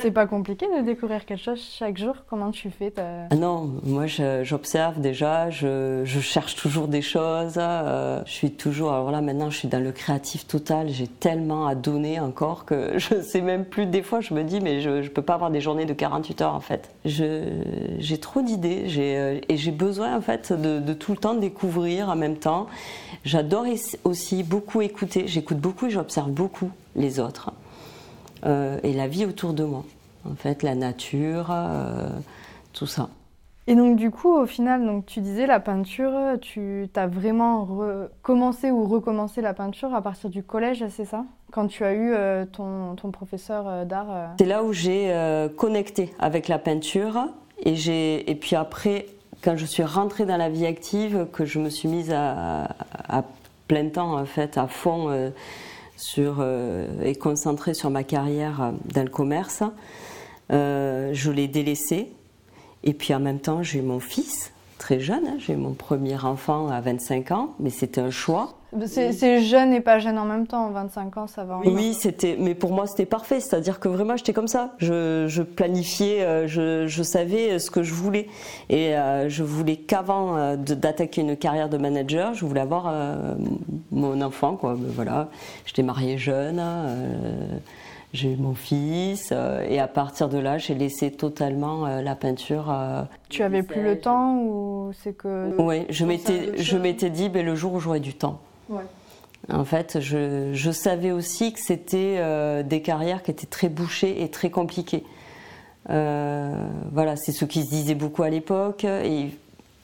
C'est 0.00 0.10
pas 0.10 0.26
compliqué 0.26 0.64
de 0.74 0.82
découvrir 0.82 1.26
quelque 1.26 1.42
chose 1.42 1.60
chaque 1.60 1.98
jour? 1.98 2.14
Comment 2.30 2.50
tu 2.50 2.70
fais 2.70 2.90
ah 2.96 3.34
Non, 3.34 3.70
moi 3.84 4.06
j'observe 4.06 5.02
déjà, 5.02 5.50
je, 5.50 6.00
je, 6.06 6.18
cherche 6.20 6.56
toujours 6.56 6.88
des 6.88 7.02
choses. 7.02 7.56
Euh, 7.58 8.22
je 8.24 8.32
suis 8.32 8.50
toujours. 8.52 8.94
Alors 8.94 9.10
là, 9.10 9.20
maintenant, 9.20 9.50
je 9.50 9.58
suis 9.58 9.68
dans 9.68 9.84
le 9.84 9.92
créatif 9.92 10.46
total. 10.46 10.88
J'ai 10.88 11.08
tellement 11.08 11.66
à 11.66 11.74
donner 11.74 12.20
encore 12.20 12.64
que 12.64 12.94
je 12.96 13.20
sais 13.20 13.42
même 13.42 13.66
plus. 13.66 13.84
Des 13.84 14.00
fois, 14.02 14.22
je 14.22 14.32
me 14.32 14.42
dis, 14.42 14.60
mais 14.60 14.80
je, 14.80 15.02
je 15.02 15.10
peux 15.10 15.20
pas 15.20 15.34
avoir 15.34 15.50
des 15.50 15.60
journées 15.60 15.84
de 15.84 15.92
48 15.92 16.40
heures 16.40 16.54
en 16.54 16.60
fait. 16.60 16.88
J'ai 17.04 18.18
trop 18.18 18.40
d'idées 18.40 18.86
euh, 18.96 19.40
et 19.46 19.58
j'ai 19.58 19.72
besoin 19.72 20.16
en 20.16 20.22
fait 20.22 20.54
de, 20.54 20.78
de 20.78 20.92
tout 20.94 21.12
le 21.12 21.18
temps 21.18 21.34
découvrir 21.34 22.08
en 22.08 22.16
même 22.16 22.36
temps. 22.36 22.66
J'adore 23.26 23.66
aussi 24.04 24.42
beaucoup 24.42 24.80
écouter. 24.80 25.24
J'écoute 25.26 25.58
beaucoup 25.58 25.88
et 25.88 25.90
j'observe 25.90 26.30
beaucoup 26.30 26.70
les 26.96 27.20
autres. 27.20 27.52
Euh, 28.46 28.78
et 28.82 28.92
la 28.92 29.08
vie 29.08 29.26
autour 29.26 29.52
de 29.52 29.64
moi. 29.64 29.84
En 30.28 30.34
fait, 30.34 30.62
la 30.62 30.74
nature, 30.74 31.48
euh, 31.50 32.08
tout 32.72 32.86
ça. 32.86 33.08
Et 33.66 33.74
donc 33.74 33.96
du 33.96 34.10
coup, 34.10 34.32
au 34.32 34.46
final, 34.46 34.86
donc 34.86 35.04
tu 35.04 35.20
disais 35.20 35.46
la 35.46 35.60
peinture, 35.60 36.12
tu 36.40 36.88
as 36.96 37.06
vraiment 37.06 37.68
commencé 38.22 38.70
ou 38.70 38.86
recommencé 38.86 39.42
la 39.42 39.52
peinture 39.52 39.94
à 39.94 40.00
partir 40.00 40.30
du 40.30 40.42
collège, 40.42 40.84
c'est 40.88 41.04
ça? 41.04 41.26
Quand 41.52 41.66
tu 41.66 41.84
as 41.84 41.92
eu 41.92 42.14
euh, 42.14 42.46
ton, 42.46 42.94
ton, 42.96 43.10
professeur 43.10 43.84
d'art 43.84 44.32
C'est 44.38 44.46
là 44.46 44.64
où 44.64 44.72
j'ai 44.72 45.14
connecté 45.58 46.14
avec 46.18 46.48
la 46.48 46.58
peinture 46.58 47.28
et, 47.62 48.30
et 48.30 48.34
puis 48.36 48.56
après, 48.56 49.04
quand 49.44 49.56
je 49.56 49.66
suis 49.66 49.82
rentrée 49.82 50.24
dans 50.24 50.38
la 50.38 50.48
vie 50.48 50.64
active, 50.64 51.26
que 51.30 51.44
je 51.44 51.58
me 51.58 51.68
suis 51.68 51.88
mise 51.88 52.10
à, 52.10 52.74
à 53.06 53.22
plein 53.66 53.88
temps 53.90 54.18
en 54.18 54.24
fait, 54.24 54.56
à 54.56 54.66
fond 54.66 55.30
sur, 55.98 56.36
euh, 56.38 56.86
et 57.02 57.14
concentrée 57.16 57.74
sur 57.74 57.90
ma 57.90 58.04
carrière 58.04 58.62
euh, 58.62 58.70
dans 58.94 59.02
le 59.02 59.10
commerce. 59.10 59.62
Euh, 60.50 61.10
je 61.12 61.30
l'ai 61.30 61.48
délaissé. 61.48 62.12
Et 62.84 62.94
puis 62.94 63.12
en 63.12 63.20
même 63.20 63.40
temps, 63.40 63.62
j'ai 63.62 63.82
mon 63.82 64.00
fils, 64.00 64.52
très 64.78 65.00
jeune. 65.00 65.26
Hein. 65.26 65.36
J'ai 65.38 65.56
mon 65.56 65.74
premier 65.74 66.16
enfant 66.16 66.68
à 66.68 66.80
25 66.80 67.30
ans, 67.32 67.54
mais 67.60 67.70
c'était 67.70 68.00
un 68.00 68.10
choix. 68.10 68.54
C'est 68.86 69.42
jeune 69.42 69.72
et 69.72 69.80
pas 69.80 69.98
jeune 69.98 70.18
en 70.18 70.26
même 70.26 70.46
temps, 70.46 70.70
25 70.70 71.16
ans, 71.16 71.26
ça 71.26 71.44
va. 71.44 71.58
Oui, 71.64 71.94
c'était, 71.94 72.36
mais 72.38 72.54
pour 72.54 72.72
moi 72.72 72.86
c'était 72.86 73.06
parfait, 73.06 73.40
c'est-à-dire 73.40 73.80
que 73.80 73.88
vraiment 73.88 74.14
j'étais 74.16 74.34
comme 74.34 74.48
ça. 74.48 74.74
Je, 74.76 75.42
planifiais, 75.42 76.22
euh, 76.22 76.46
je, 76.86 77.02
savais 77.02 77.58
ce 77.58 77.70
que 77.70 77.82
je 77.82 77.94
voulais, 77.94 78.26
et 78.68 78.94
euh, 78.94 79.30
je 79.30 79.42
voulais 79.42 79.76
qu'avant 79.76 80.36
euh, 80.36 80.56
d'attaquer 80.56 81.22
une 81.22 81.36
carrière 81.36 81.70
de 81.70 81.78
manager, 81.78 82.34
je 82.34 82.44
voulais 82.44 82.60
avoir 82.60 82.92
mon 83.90 84.20
enfant, 84.20 84.56
quoi. 84.56 84.76
voilà, 84.76 85.30
j'étais 85.64 85.82
mariée 85.82 86.18
jeune. 86.18 86.62
J'ai 88.12 88.32
eu 88.32 88.36
mon 88.36 88.54
fils 88.54 89.32
et 89.68 89.78
à 89.78 89.86
partir 89.88 90.28
de 90.28 90.38
là, 90.38 90.58
j'ai 90.58 90.74
laissé 90.74 91.10
totalement 91.10 91.86
la 91.86 92.14
peinture. 92.14 92.74
tu 93.28 93.42
avais 93.42 93.62
plus 93.62 93.82
le 93.82 93.98
temps 94.00 94.38
ou 94.38 94.92
c'est 95.02 95.16
que 95.16 95.54
Oui, 95.58 95.84
je 95.90 96.04
m'étais 96.04 96.56
je 96.56 96.76
m'étais 96.78 97.10
dit 97.10 97.28
ben, 97.28 97.44
le 97.44 97.54
jour 97.54 97.74
où 97.74 97.80
j'aurais 97.80 98.00
du 98.00 98.14
temps. 98.14 98.40
En 99.50 99.64
fait, 99.64 100.00
je, 100.00 100.70
savais 100.70 101.10
aussi 101.10 101.52
que 101.52 101.60
c'était 101.60 102.16
euh, 102.18 102.62
des 102.62 102.82
carrières 102.82 103.22
qui 103.22 103.30
étaient 103.30 103.46
très 103.46 103.68
bouchées 103.68 104.22
et 104.22 104.30
très 104.30 104.50
compliquées. 104.50 105.04
Euh, 105.90 106.52
voilà, 106.92 107.16
c'est 107.16 107.32
ce 107.32 107.44
qui 107.46 107.62
se 107.64 107.70
disait 107.70 107.94
beaucoup 107.94 108.22
à 108.22 108.30
l'époque. 108.30 108.84
Et, 108.84 109.30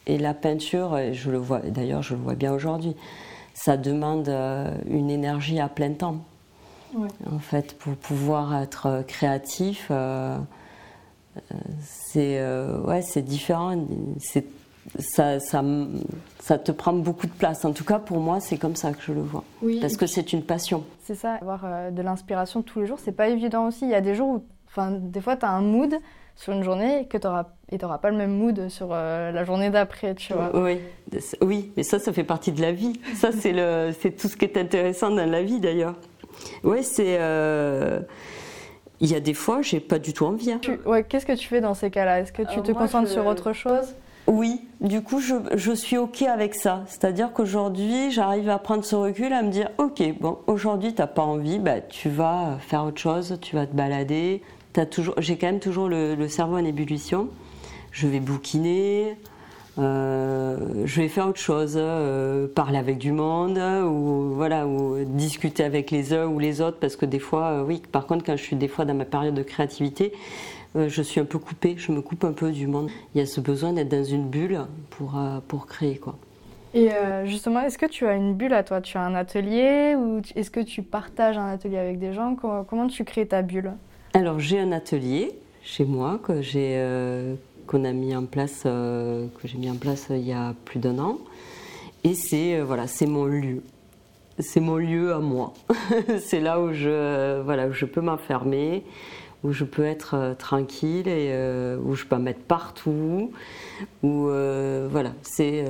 la 0.06 0.34
peinture, 0.34 0.98
je 1.12 1.30
le 1.30 1.38
vois, 1.38 1.60
d'ailleurs, 1.60 2.02
je 2.02 2.12
le 2.12 2.20
vois 2.20 2.34
bien 2.34 2.52
aujourd'hui, 2.52 2.94
ça 3.54 3.78
demande 3.78 4.28
euh, 4.28 4.76
une 4.86 5.08
énergie 5.08 5.60
à 5.60 5.68
plein 5.70 5.92
temps. 5.92 6.18
En 7.30 7.38
fait, 7.38 7.76
pour 7.78 7.94
pouvoir 7.96 8.60
être 8.62 9.04
créatif, 9.06 9.90
c'est 11.80 12.40
ouais, 12.86 13.02
c'est 13.02 13.22
différent. 13.22 13.76
C'est 14.18 14.46
ça, 14.98 15.40
ça, 15.40 15.62
ça, 16.40 16.58
te 16.58 16.72
prend 16.72 16.92
beaucoup 16.92 17.26
de 17.26 17.32
place. 17.32 17.64
En 17.64 17.72
tout 17.72 17.84
cas, 17.84 17.98
pour 17.98 18.18
moi, 18.18 18.40
c'est 18.40 18.58
comme 18.58 18.76
ça 18.76 18.92
que 18.92 19.02
je 19.02 19.12
le 19.12 19.20
vois. 19.20 19.44
parce 19.80 19.96
que 19.96 20.06
c'est 20.06 20.32
une 20.32 20.42
passion. 20.42 20.84
C'est 21.02 21.14
ça, 21.14 21.34
avoir 21.34 21.64
euh, 21.64 21.90
de 21.90 22.02
l'inspiration 22.02 22.62
tous 22.62 22.80
les 22.80 22.86
jours, 22.86 22.98
c'est 23.02 23.12
pas 23.12 23.28
évident 23.28 23.66
aussi. 23.66 23.84
Il 23.84 23.90
y 23.90 23.94
a 23.94 24.00
des 24.00 24.14
jours 24.14 24.28
où, 24.28 24.44
enfin, 24.68 24.92
des 24.92 25.20
fois, 25.20 25.36
tu 25.36 25.46
as 25.46 25.50
un 25.50 25.62
mood 25.62 25.94
sur 26.36 26.52
une 26.52 26.64
journée 26.64 27.06
que 27.08 27.16
et 27.16 27.78
tu 27.78 27.84
n'auras 27.84 27.98
pas 27.98 28.10
le 28.10 28.16
même 28.16 28.32
mood 28.32 28.68
sur 28.68 28.88
euh, 28.90 29.30
la 29.30 29.44
journée 29.44 29.70
d'après, 29.70 30.14
tu 30.14 30.32
vois. 30.32 30.50
Oui. 30.54 30.78
oui, 31.40 31.72
mais 31.76 31.82
ça, 31.82 31.98
ça 31.98 32.12
fait 32.12 32.24
partie 32.24 32.52
de 32.52 32.60
la 32.60 32.72
vie. 32.72 33.00
Ça, 33.14 33.30
c'est, 33.32 33.52
le, 33.52 33.92
c'est 34.00 34.10
tout 34.10 34.28
ce 34.28 34.36
qui 34.36 34.44
est 34.44 34.56
intéressant 34.56 35.10
dans 35.10 35.30
la 35.30 35.42
vie, 35.42 35.60
d'ailleurs. 35.60 35.94
Oui, 36.62 36.82
c'est... 36.82 37.16
Euh, 37.18 38.00
il 39.00 39.10
y 39.10 39.14
a 39.14 39.20
des 39.20 39.34
fois, 39.34 39.60
j'ai 39.60 39.80
pas 39.80 39.98
du 39.98 40.12
tout 40.12 40.24
envie. 40.24 40.52
Hein. 40.52 40.60
ouais, 40.86 41.04
qu'est-ce 41.04 41.26
que 41.26 41.32
tu 41.32 41.48
fais 41.48 41.60
dans 41.60 41.74
ces 41.74 41.90
cas-là? 41.90 42.20
Est-ce 42.20 42.32
que 42.32 42.42
tu 42.42 42.62
te 42.62 42.72
concentres 42.72 43.10
sur 43.10 43.26
autre 43.26 43.52
chose? 43.52 43.94
Oui, 44.26 44.66
du 44.80 45.02
coup, 45.02 45.20
je, 45.20 45.72
suis 45.74 45.98
OK 45.98 46.22
avec 46.22 46.54
ça. 46.54 46.82
C'est-à-dire 46.86 47.32
qu'aujourd'hui, 47.32 48.10
j'arrive 48.10 48.48
à 48.48 48.58
prendre 48.58 48.84
ce 48.84 48.96
recul, 48.96 49.32
à 49.32 49.42
me 49.42 49.50
dire 49.50 49.68
OK, 49.76 50.02
bon, 50.20 50.38
aujourd'hui, 50.46 50.94
tu 50.94 51.02
n'as 51.02 51.06
pas 51.06 51.22
envie, 51.22 51.58
bah, 51.58 51.80
tu 51.80 52.08
vas 52.08 52.56
faire 52.60 52.84
autre 52.84 53.00
chose, 53.00 53.36
tu 53.42 53.54
vas 53.54 53.66
te 53.66 53.76
balader. 53.76 54.42
J'ai 55.18 55.36
quand 55.36 55.46
même 55.46 55.60
toujours 55.60 55.88
le, 55.88 56.26
cerveau 56.28 56.56
en 56.56 56.64
ébullition. 56.64 57.28
Je 57.92 58.08
vais 58.08 58.20
bouquiner, 58.20 59.16
euh, 59.78 60.56
je 60.84 61.00
vais 61.00 61.08
faire 61.08 61.28
autre 61.28 61.40
chose, 61.40 61.74
euh, 61.76 62.46
parler 62.46 62.78
avec 62.78 62.98
du 62.98 63.10
monde 63.10 63.58
ou 63.58 64.34
voilà 64.34 64.66
ou 64.66 65.04
discuter 65.04 65.64
avec 65.64 65.90
les 65.90 66.12
uns 66.12 66.26
ou 66.26 66.38
les 66.38 66.60
autres 66.60 66.78
parce 66.78 66.96
que 66.96 67.06
des 67.06 67.18
fois, 67.18 67.46
euh, 67.46 67.64
oui. 67.64 67.82
Par 67.90 68.06
contre, 68.06 68.24
quand 68.24 68.36
je 68.36 68.42
suis 68.42 68.56
des 68.56 68.68
fois 68.68 68.84
dans 68.84 68.94
ma 68.94 69.04
période 69.04 69.34
de 69.34 69.42
créativité, 69.42 70.12
je 70.76 71.02
suis 71.02 71.20
un 71.20 71.24
peu 71.24 71.38
coupée, 71.38 71.76
je 71.78 71.92
me 71.92 72.00
coupe 72.02 72.24
un 72.24 72.32
peu 72.32 72.50
du 72.50 72.66
monde. 72.66 72.90
Il 73.14 73.18
y 73.18 73.20
a 73.20 73.26
ce 73.26 73.40
besoin 73.40 73.72
d'être 73.72 73.88
dans 73.88 74.02
une 74.02 74.28
bulle 74.28 74.60
pour 74.90 75.14
pour 75.46 75.66
créer 75.66 75.98
quoi. 75.98 76.16
Et 76.74 76.88
justement, 77.26 77.60
est-ce 77.60 77.78
que 77.78 77.86
tu 77.86 78.08
as 78.08 78.16
une 78.16 78.34
bulle 78.34 78.54
à 78.54 78.64
toi? 78.64 78.80
Tu 78.80 78.98
as 78.98 79.02
un 79.02 79.14
atelier 79.14 79.94
ou 79.96 80.20
est-ce 80.34 80.50
que 80.50 80.58
tu 80.58 80.82
partages 80.82 81.38
un 81.38 81.46
atelier 81.46 81.78
avec 81.78 82.00
des 82.00 82.12
gens? 82.12 82.34
Comment, 82.34 82.88
tu 82.88 83.04
crées 83.04 83.26
ta 83.26 83.42
bulle? 83.42 83.70
Alors 84.14 84.40
j'ai 84.40 84.58
un 84.58 84.72
atelier 84.72 85.38
chez 85.62 85.84
moi 85.84 86.18
que 86.20 86.42
j'ai 86.42 86.76
qu'on 87.66 87.84
a 87.84 87.92
mis 87.92 88.14
en 88.14 88.26
place, 88.26 88.62
euh, 88.66 89.26
que 89.40 89.48
j'ai 89.48 89.58
mis 89.58 89.70
en 89.70 89.76
place 89.76 90.08
euh, 90.10 90.16
il 90.16 90.26
y 90.26 90.32
a 90.32 90.54
plus 90.64 90.78
d'un 90.78 90.98
an. 90.98 91.18
Et 92.02 92.14
c'est 92.14 92.56
euh, 92.56 92.64
voilà, 92.64 92.86
c'est 92.86 93.06
mon 93.06 93.24
lieu. 93.24 93.62
C'est 94.38 94.60
mon 94.60 94.76
lieu 94.76 95.12
à 95.12 95.20
moi. 95.20 95.54
c'est 96.18 96.40
là 96.40 96.60
où 96.60 96.72
je, 96.72 97.40
voilà, 97.42 97.68
où 97.68 97.72
je 97.72 97.86
peux 97.86 98.00
m'enfermer, 98.00 98.84
où 99.42 99.52
je 99.52 99.64
peux 99.64 99.84
être 99.84 100.34
tranquille 100.38 101.06
et 101.06 101.32
où 101.84 101.94
je 101.94 102.04
peux 102.04 102.18
mettre 102.18 102.40
partout. 102.40 103.30
Où 104.02 104.24
voilà, 104.90 105.12
c'est 105.22 105.64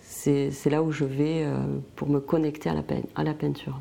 c'est 0.00 0.70
là 0.70 0.82
où 0.82 0.90
je 0.90 1.04
vais 1.04 1.46
pour 1.94 2.08
me 2.08 2.18
connecter 2.18 2.70
à 2.70 2.74
la, 2.74 2.82
à 3.14 3.22
la 3.22 3.34
peinture. 3.34 3.80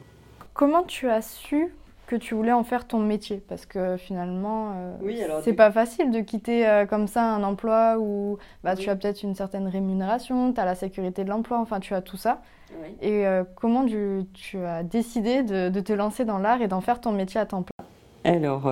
Comment 0.53 0.83
tu 0.83 1.09
as 1.09 1.23
su 1.23 1.73
que 2.07 2.15
tu 2.15 2.33
voulais 2.33 2.53
en 2.53 2.63
faire 2.63 2.87
ton 2.87 2.99
métier 2.99 3.43
parce 3.47 3.65
que 3.65 3.97
finalement 3.97 4.71
euh, 5.03 5.41
c'est 5.43 5.53
pas 5.53 5.71
facile 5.71 6.09
de 6.09 6.21
quitter 6.21 6.65
euh, 6.65 6.85
comme 6.85 7.07
ça 7.07 7.21
un 7.21 7.43
emploi 7.43 7.97
où 7.99 8.37
bah, 8.63 8.75
tu 8.75 8.89
as 8.89 8.95
peut-être 8.95 9.23
une 9.23 9.35
certaine 9.35 9.67
rémunération, 9.67 10.53
tu 10.53 10.59
as 10.59 10.65
la 10.65 10.73
sécurité 10.73 11.25
de 11.25 11.29
l'emploi, 11.29 11.59
enfin 11.59 11.79
tu 11.79 11.93
as 11.93 12.01
tout 12.01 12.17
ça. 12.17 12.41
Et 13.01 13.25
euh, 13.27 13.43
comment 13.55 13.85
tu, 13.85 14.57
as 14.57 14.83
décidé 14.83 15.43
de, 15.43 15.79
te 15.79 15.93
lancer 15.93 16.25
dans 16.25 16.37
l'art 16.37 16.61
et 16.61 16.67
d'en 16.67 16.81
faire 16.81 16.99
ton 16.99 17.11
métier 17.11 17.39
à 17.39 17.45
temps 17.45 17.63
plein? 17.63 17.85
Alors, 18.23 18.69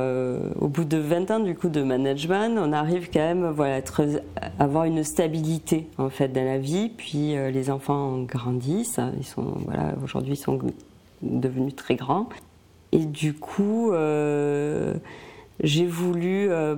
au 0.60 0.68
bout 0.68 0.84
de 0.84 0.98
20 0.98 1.32
ans 1.32 1.40
du 1.40 1.56
coup 1.56 1.70
de 1.70 1.82
management, 1.82 2.58
on 2.58 2.74
arrive 2.74 3.10
quand 3.10 3.20
même 3.20 3.50
voilà, 3.52 3.78
à 3.78 4.64
avoir 4.64 4.84
une 4.84 5.04
stabilité 5.04 5.88
en 5.98 6.10
fait 6.10 6.28
dans 6.28 6.44
la 6.44 6.58
vie. 6.58 6.90
Puis 6.90 7.36
les 7.36 7.70
enfants 7.70 8.18
grandissent, 8.24 9.00
ils 9.18 9.26
sont 9.26 9.54
voilà, 9.66 9.94
aujourd'hui 10.04 10.34
ils 10.34 10.38
sont 10.38 10.60
devenus 11.22 11.76
très 11.76 11.96
grands. 11.96 12.28
Et 12.96 13.06
du 13.06 13.34
coup, 13.34 13.92
euh, 13.92 14.94
j'ai 15.62 15.86
voulu. 15.86 16.50
Euh, 16.50 16.78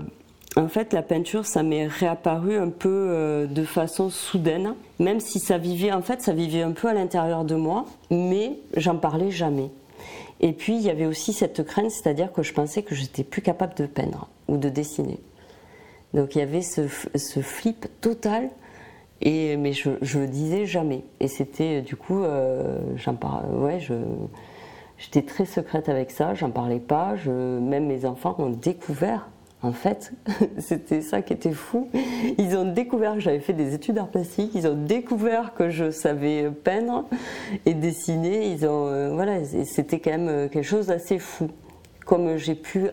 en 0.55 0.67
fait, 0.67 0.91
la 0.91 1.03
peinture, 1.03 1.45
ça 1.45 1.61
m'est 1.61 1.85
réapparu 1.85 2.57
un 2.57 2.69
peu 2.69 2.89
euh, 2.89 3.45
de 3.45 3.63
façon 3.63 4.09
soudaine, 4.09 4.73
même 4.97 5.19
si 5.19 5.37
ça 5.37 5.59
vivait, 5.59 5.91
en 5.91 6.01
fait, 6.01 6.23
ça 6.23 6.33
vivait 6.33 6.63
un 6.63 6.71
peu 6.71 6.87
à 6.87 6.95
l'intérieur 6.95 7.45
de 7.45 7.53
moi, 7.53 7.85
mais 8.09 8.53
j'en 8.75 8.97
parlais 8.97 9.29
jamais. 9.29 9.69
Et 10.39 10.53
puis, 10.53 10.75
il 10.77 10.81
y 10.81 10.89
avait 10.89 11.05
aussi 11.05 11.33
cette 11.33 11.63
crainte, 11.63 11.91
c'est-à-dire 11.91 12.31
que 12.31 12.41
je 12.41 12.51
pensais 12.51 12.81
que 12.81 12.95
j'étais 12.95 13.23
plus 13.23 13.43
capable 13.43 13.75
de 13.75 13.85
peindre 13.85 14.27
ou 14.47 14.57
de 14.57 14.69
dessiner. 14.69 15.19
Donc, 16.15 16.33
il 16.33 16.39
y 16.39 16.41
avait 16.41 16.63
ce, 16.63 16.87
flip 16.87 17.85
total, 18.01 18.49
et, 19.21 19.55
mais 19.55 19.73
je, 19.73 19.89
ne 19.89 20.21
le 20.21 20.27
disais 20.27 20.65
jamais. 20.65 21.03
Et 21.19 21.27
c'était, 21.27 21.81
du 21.81 21.95
coup, 21.95 22.23
j'en 22.95 23.13
parlais, 23.13 23.49
ouais, 23.49 23.79
je 23.79 23.93
J'étais 24.97 25.21
très 25.21 25.45
secrète 25.45 25.89
avec 25.89 26.11
ça, 26.11 26.33
j'en 26.33 26.49
parlais 26.49 26.79
pas. 26.79 27.15
Je, 27.15 27.29
même 27.31 27.85
mes 27.85 28.05
enfants 28.05 28.35
ont 28.39 28.49
découvert, 28.49 29.29
en 29.61 29.71
fait, 29.71 30.13
c'était 30.57 31.01
ça 31.01 31.21
qui 31.21 31.33
était 31.33 31.51
fou. 31.51 31.89
Ils 32.37 32.55
ont 32.57 32.71
découvert 32.71 33.13
que 33.13 33.19
j'avais 33.19 33.39
fait 33.39 33.53
des 33.53 33.75
études 33.75 33.95
d'art 33.95 34.07
plastique, 34.07 34.51
ils 34.55 34.67
ont 34.67 34.75
découvert 34.75 35.53
que 35.53 35.69
je 35.69 35.91
savais 35.91 36.49
peindre 36.49 37.05
et 37.65 37.75
dessiner. 37.75 38.51
Ils 38.51 38.65
ont, 38.65 38.87
euh, 38.87 39.11
voilà, 39.13 39.43
c'était 39.65 39.99
quand 39.99 40.11
même 40.11 40.29
euh, 40.29 40.47
quelque 40.47 40.65
chose 40.65 40.87
d'assez 40.87 41.19
fou. 41.19 41.49
Comme 42.05 42.37
j'ai 42.37 42.55
pu 42.55 42.89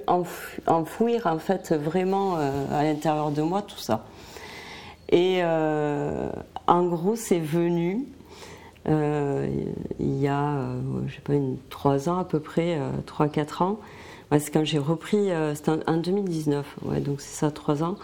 enfouir, 0.67 1.27
en 1.27 1.39
fait, 1.39 1.73
vraiment 1.73 2.37
euh, 2.37 2.51
à 2.73 2.83
l'intérieur 2.83 3.31
de 3.31 3.43
moi 3.43 3.63
tout 3.63 3.79
ça. 3.79 4.05
Et 5.11 5.43
en 5.45 6.87
gros, 6.87 7.15
c'est 7.15 7.39
venu 7.39 8.07
euh, 8.87 9.49
il 9.99 10.19
y 10.21 10.29
a, 10.29 10.59
euh, 10.59 10.81
je 11.07 11.15
sais 11.15 11.21
pas, 11.23 11.35
une, 11.35 11.57
3 11.71 12.09
ans 12.09 12.19
à 12.19 12.25
peu 12.25 12.41
près, 12.41 12.79
3-4 13.07 13.39
euh, 13.39 13.65
ans. 13.65 13.81
c'est 14.39 14.51
quand 14.51 14.65
j'ai 14.65 14.79
repris, 14.79 15.29
c'était 15.55 15.73
en, 15.87 15.97
2019, 15.97 16.77
ouais, 16.83 17.01
donc 17.01 17.21
c'est 17.21 17.35
ça, 17.35 17.51
3 17.51 17.83
ans. 17.83 17.97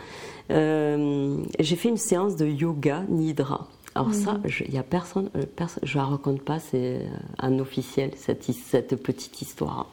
j'ai 0.49 1.77
fait 1.77 1.89
une 1.89 1.97
séance 1.97 2.37
de 2.37 2.47
yoga 2.47 3.05
nidra. 3.09 3.69
Alors 3.97 4.15
ça, 4.15 4.35
mhm. 4.35 4.43
il 4.69 4.75
y 4.75 4.79
a 4.79 4.85
personne, 4.85 5.31
personne, 5.57 5.83
je 5.83 5.99
la 5.99 6.05
raconte 6.05 6.43
pas, 6.43 6.61
c'est 6.61 7.01
un 7.39 7.59
officiel 7.59 8.13
cette, 8.17 8.45
cette 8.45 8.95
petite 9.03 9.43
histoire. 9.43 9.87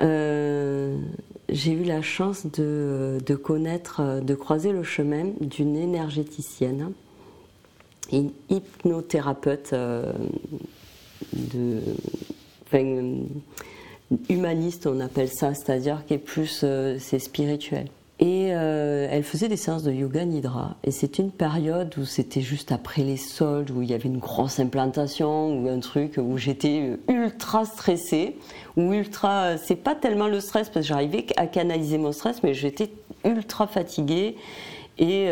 j'ai 0.00 1.72
eu 1.72 1.84
la 1.84 2.02
chance 2.02 2.46
de, 2.46 3.18
de, 3.24 3.34
connaître, 3.36 4.20
de 4.22 4.34
croiser 4.34 4.72
le 4.72 4.82
chemin 4.82 5.26
d'une 5.40 5.76
énergéticienne 5.76 6.92
hypnothérapeute 8.12 9.72
euh, 9.72 10.12
de, 11.32 11.80
humaniste, 14.28 14.86
on 14.86 15.00
appelle 15.00 15.28
ça, 15.28 15.54
c'est-à-dire 15.54 16.04
qui 16.06 16.14
est 16.14 16.18
plus, 16.18 16.60
euh, 16.64 16.96
c'est 16.98 17.18
spirituel. 17.18 17.88
Et 18.20 18.48
euh, 18.50 19.06
elle 19.10 19.22
faisait 19.22 19.46
des 19.46 19.56
séances 19.56 19.84
de 19.84 19.92
yoga 19.92 20.24
nidra. 20.24 20.76
Et 20.82 20.90
c'était 20.90 21.22
une 21.22 21.30
période 21.30 21.94
où 21.98 22.04
c'était 22.04 22.40
juste 22.40 22.72
après 22.72 23.02
les 23.02 23.16
soldes, 23.16 23.70
où 23.70 23.80
il 23.82 23.90
y 23.90 23.94
avait 23.94 24.08
une 24.08 24.18
grosse 24.18 24.58
implantation, 24.58 25.56
ou 25.56 25.68
un 25.68 25.78
truc 25.78 26.18
où 26.18 26.36
j'étais 26.36 26.98
ultra 27.08 27.64
stressée, 27.64 28.36
ou 28.76 28.92
ultra. 28.92 29.56
C'est 29.56 29.76
pas 29.76 29.94
tellement 29.94 30.26
le 30.26 30.40
stress, 30.40 30.68
parce 30.68 30.86
que 30.86 30.88
j'arrivais 30.88 31.26
à 31.36 31.46
canaliser 31.46 31.96
mon 31.96 32.10
stress, 32.10 32.42
mais 32.42 32.54
j'étais 32.54 32.90
ultra 33.24 33.68
fatiguée. 33.68 34.34
Et, 34.98 35.30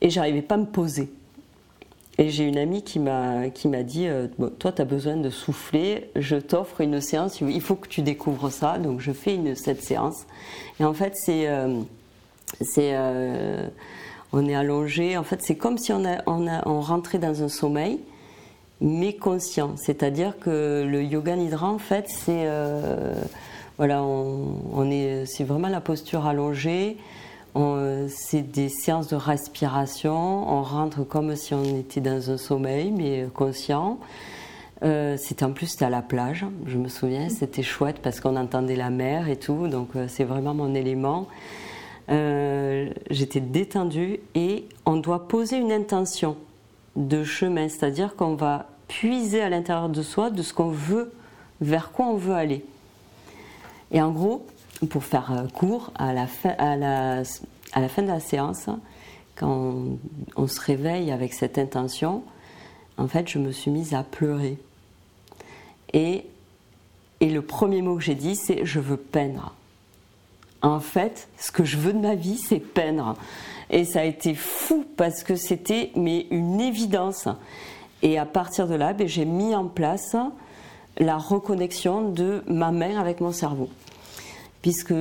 et 0.00 0.10
j'arrivais 0.10 0.42
pas 0.42 0.56
à 0.56 0.58
me 0.58 0.66
poser. 0.66 1.10
Et 2.18 2.30
j'ai 2.30 2.44
une 2.44 2.56
amie 2.56 2.82
qui 2.82 2.98
m'a 2.98 3.50
qui 3.50 3.68
m'a 3.68 3.82
dit 3.82 4.06
euh, 4.08 4.26
toi 4.58 4.72
tu 4.72 4.80
as 4.80 4.86
besoin 4.86 5.16
de 5.16 5.28
souffler, 5.28 6.10
je 6.16 6.36
t'offre 6.36 6.80
une 6.80 7.00
séance, 7.02 7.40
il 7.42 7.60
faut 7.60 7.76
que 7.76 7.88
tu 7.88 8.00
découvres 8.00 8.50
ça. 8.50 8.78
Donc 8.78 9.00
je 9.00 9.12
fais 9.12 9.38
cette 9.54 9.82
séance. 9.82 10.26
Et 10.80 10.84
en 10.84 10.94
fait 10.94 11.14
c'est 11.14 11.46
euh, 11.48 11.80
c'est 12.62 12.92
euh, 12.94 13.68
on 14.32 14.48
est 14.48 14.54
allongé, 14.54 15.18
en 15.18 15.24
fait 15.24 15.42
c'est 15.42 15.56
comme 15.56 15.76
si 15.76 15.92
on 15.92 16.06
a, 16.06 16.22
on 16.26 16.48
a 16.48 16.66
on 16.66 16.80
rentrait 16.80 17.18
dans 17.18 17.42
un 17.42 17.48
sommeil 17.48 18.00
mais 18.80 19.14
conscient, 19.14 19.74
c'est-à-dire 19.76 20.38
que 20.38 20.86
le 20.86 21.02
yoga 21.02 21.34
nidra 21.34 21.66
en 21.68 21.78
fait 21.78 22.06
c'est 22.08 22.46
voilà, 23.78 24.02
on 24.02 24.90
est 24.90 25.26
c'est 25.26 25.44
vraiment 25.44 25.68
la 25.68 25.80
posture 25.82 26.26
allongée 26.26 26.96
c'est 28.08 28.42
des 28.42 28.68
séances 28.68 29.08
de 29.08 29.16
respiration. 29.16 30.14
On 30.14 30.62
rentre 30.62 31.04
comme 31.04 31.36
si 31.36 31.54
on 31.54 31.64
était 31.64 32.00
dans 32.00 32.30
un 32.30 32.36
sommeil, 32.36 32.90
mais 32.90 33.26
conscient. 33.34 33.98
Euh, 34.82 35.16
c'était 35.16 35.44
en 35.44 35.52
plus 35.52 35.80
à 35.80 35.88
la 35.88 36.02
plage, 36.02 36.44
je 36.66 36.76
me 36.76 36.88
souviens, 36.88 37.30
c'était 37.30 37.62
chouette 37.62 38.00
parce 38.02 38.20
qu'on 38.20 38.36
entendait 38.36 38.76
la 38.76 38.90
mer 38.90 39.28
et 39.28 39.36
tout, 39.36 39.68
donc 39.68 39.96
euh, 39.96 40.06
c'est 40.06 40.24
vraiment 40.24 40.52
mon 40.52 40.74
élément. 40.74 41.28
Euh, 42.10 42.90
j'étais 43.10 43.40
détendue 43.40 44.20
et 44.34 44.66
on 44.84 44.96
doit 44.96 45.28
poser 45.28 45.56
une 45.56 45.72
intention 45.72 46.36
de 46.94 47.24
chemin, 47.24 47.68
c'est-à-dire 47.68 48.16
qu'on 48.16 48.34
va 48.34 48.68
puiser 48.86 49.40
à 49.40 49.48
l'intérieur 49.48 49.88
de 49.88 50.02
soi 50.02 50.30
de 50.30 50.42
ce 50.42 50.52
qu'on 50.52 50.70
veut, 50.70 51.10
vers 51.62 51.90
quoi 51.90 52.06
on 52.06 52.16
veut 52.16 52.34
aller. 52.34 52.62
Et 53.92 54.02
en 54.02 54.10
gros, 54.10 54.46
pour 54.84 55.04
faire 55.04 55.32
euh, 55.32 55.46
court, 55.48 55.92
à 55.96 56.12
la, 56.12 56.26
fin, 56.26 56.52
de 56.54 58.06
la 58.06 58.20
séance, 58.20 58.68
quand 59.34 59.74
on, 60.36 60.46
se 60.46 60.60
réveille 60.60 61.10
avec 61.10 61.32
cette 61.32 61.58
intention, 61.58 62.22
en 62.98 63.08
fait, 63.08 63.28
je 63.28 63.38
me 63.38 63.52
suis 63.52 63.70
mise 63.70 63.94
à 63.94 64.02
pleurer. 64.02 64.58
Et, 65.92 66.26
et 67.20 67.30
le 67.30 67.42
premier 67.42 67.82
mot 67.82 67.96
que 67.96 68.02
j'ai 68.02 68.14
dit, 68.14 68.36
c'est 68.36 68.64
je 68.64 68.80
veux 68.80 68.96
peindre. 68.96 69.54
En 70.62 70.80
fait, 70.80 71.28
ce 71.38 71.52
que 71.52 71.64
je 71.64 71.76
veux 71.76 71.92
de 71.92 71.98
ma 71.98 72.14
vie, 72.14 72.38
c'est 72.38 72.60
peindre. 72.60 73.14
Et 73.70 73.84
ça 73.84 74.00
a 74.00 74.04
été 74.04 74.34
fou 74.34 74.84
parce 74.96 75.22
que 75.22 75.36
c'était 75.36 75.90
mais 75.96 76.26
une 76.30 76.60
évidence. 76.60 77.28
Et 78.02 78.18
à 78.18 78.26
partir 78.26 78.66
de 78.66 78.74
là, 78.74 78.92
ben, 78.92 79.08
j'ai 79.08 79.24
mis 79.24 79.54
en 79.54 79.66
place 79.66 80.16
la 80.98 81.18
reconnexion 81.18 82.10
de 82.10 82.42
ma 82.46 82.70
main 82.70 82.98
avec 82.98 83.20
mon 83.20 83.32
cerveau. 83.32 83.68
Puisque 84.66 84.94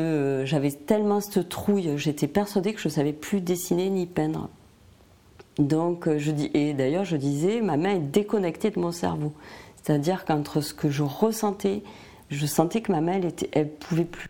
j'avais 0.43 0.69
tellement 0.69 1.21
cette 1.21 1.49
trouille, 1.49 1.97
j'étais 1.97 2.27
persuadée 2.27 2.75
que 2.75 2.79
je 2.79 2.87
ne 2.87 2.93
savais 2.93 3.13
plus 3.13 3.41
dessiner 3.41 3.89
ni 3.89 4.05
peindre. 4.05 4.47
Donc, 5.57 6.07
je 6.19 6.29
dis, 6.29 6.51
et 6.53 6.75
d'ailleurs, 6.75 7.03
je 7.03 7.17
disais, 7.17 7.61
ma 7.61 7.75
main 7.75 7.95
est 7.95 7.99
déconnectée 7.99 8.69
de 8.69 8.79
mon 8.79 8.91
cerveau. 8.91 9.33
C'est-à-dire 9.81 10.23
qu'entre 10.25 10.61
ce 10.61 10.75
que 10.75 10.91
je 10.91 11.01
ressentais, 11.01 11.81
je 12.29 12.45
sentais 12.45 12.81
que 12.81 12.91
ma 12.91 13.01
main, 13.01 13.13
elle, 13.13 13.25
était, 13.25 13.49
elle 13.53 13.69
pouvait 13.71 14.05
plus. 14.05 14.29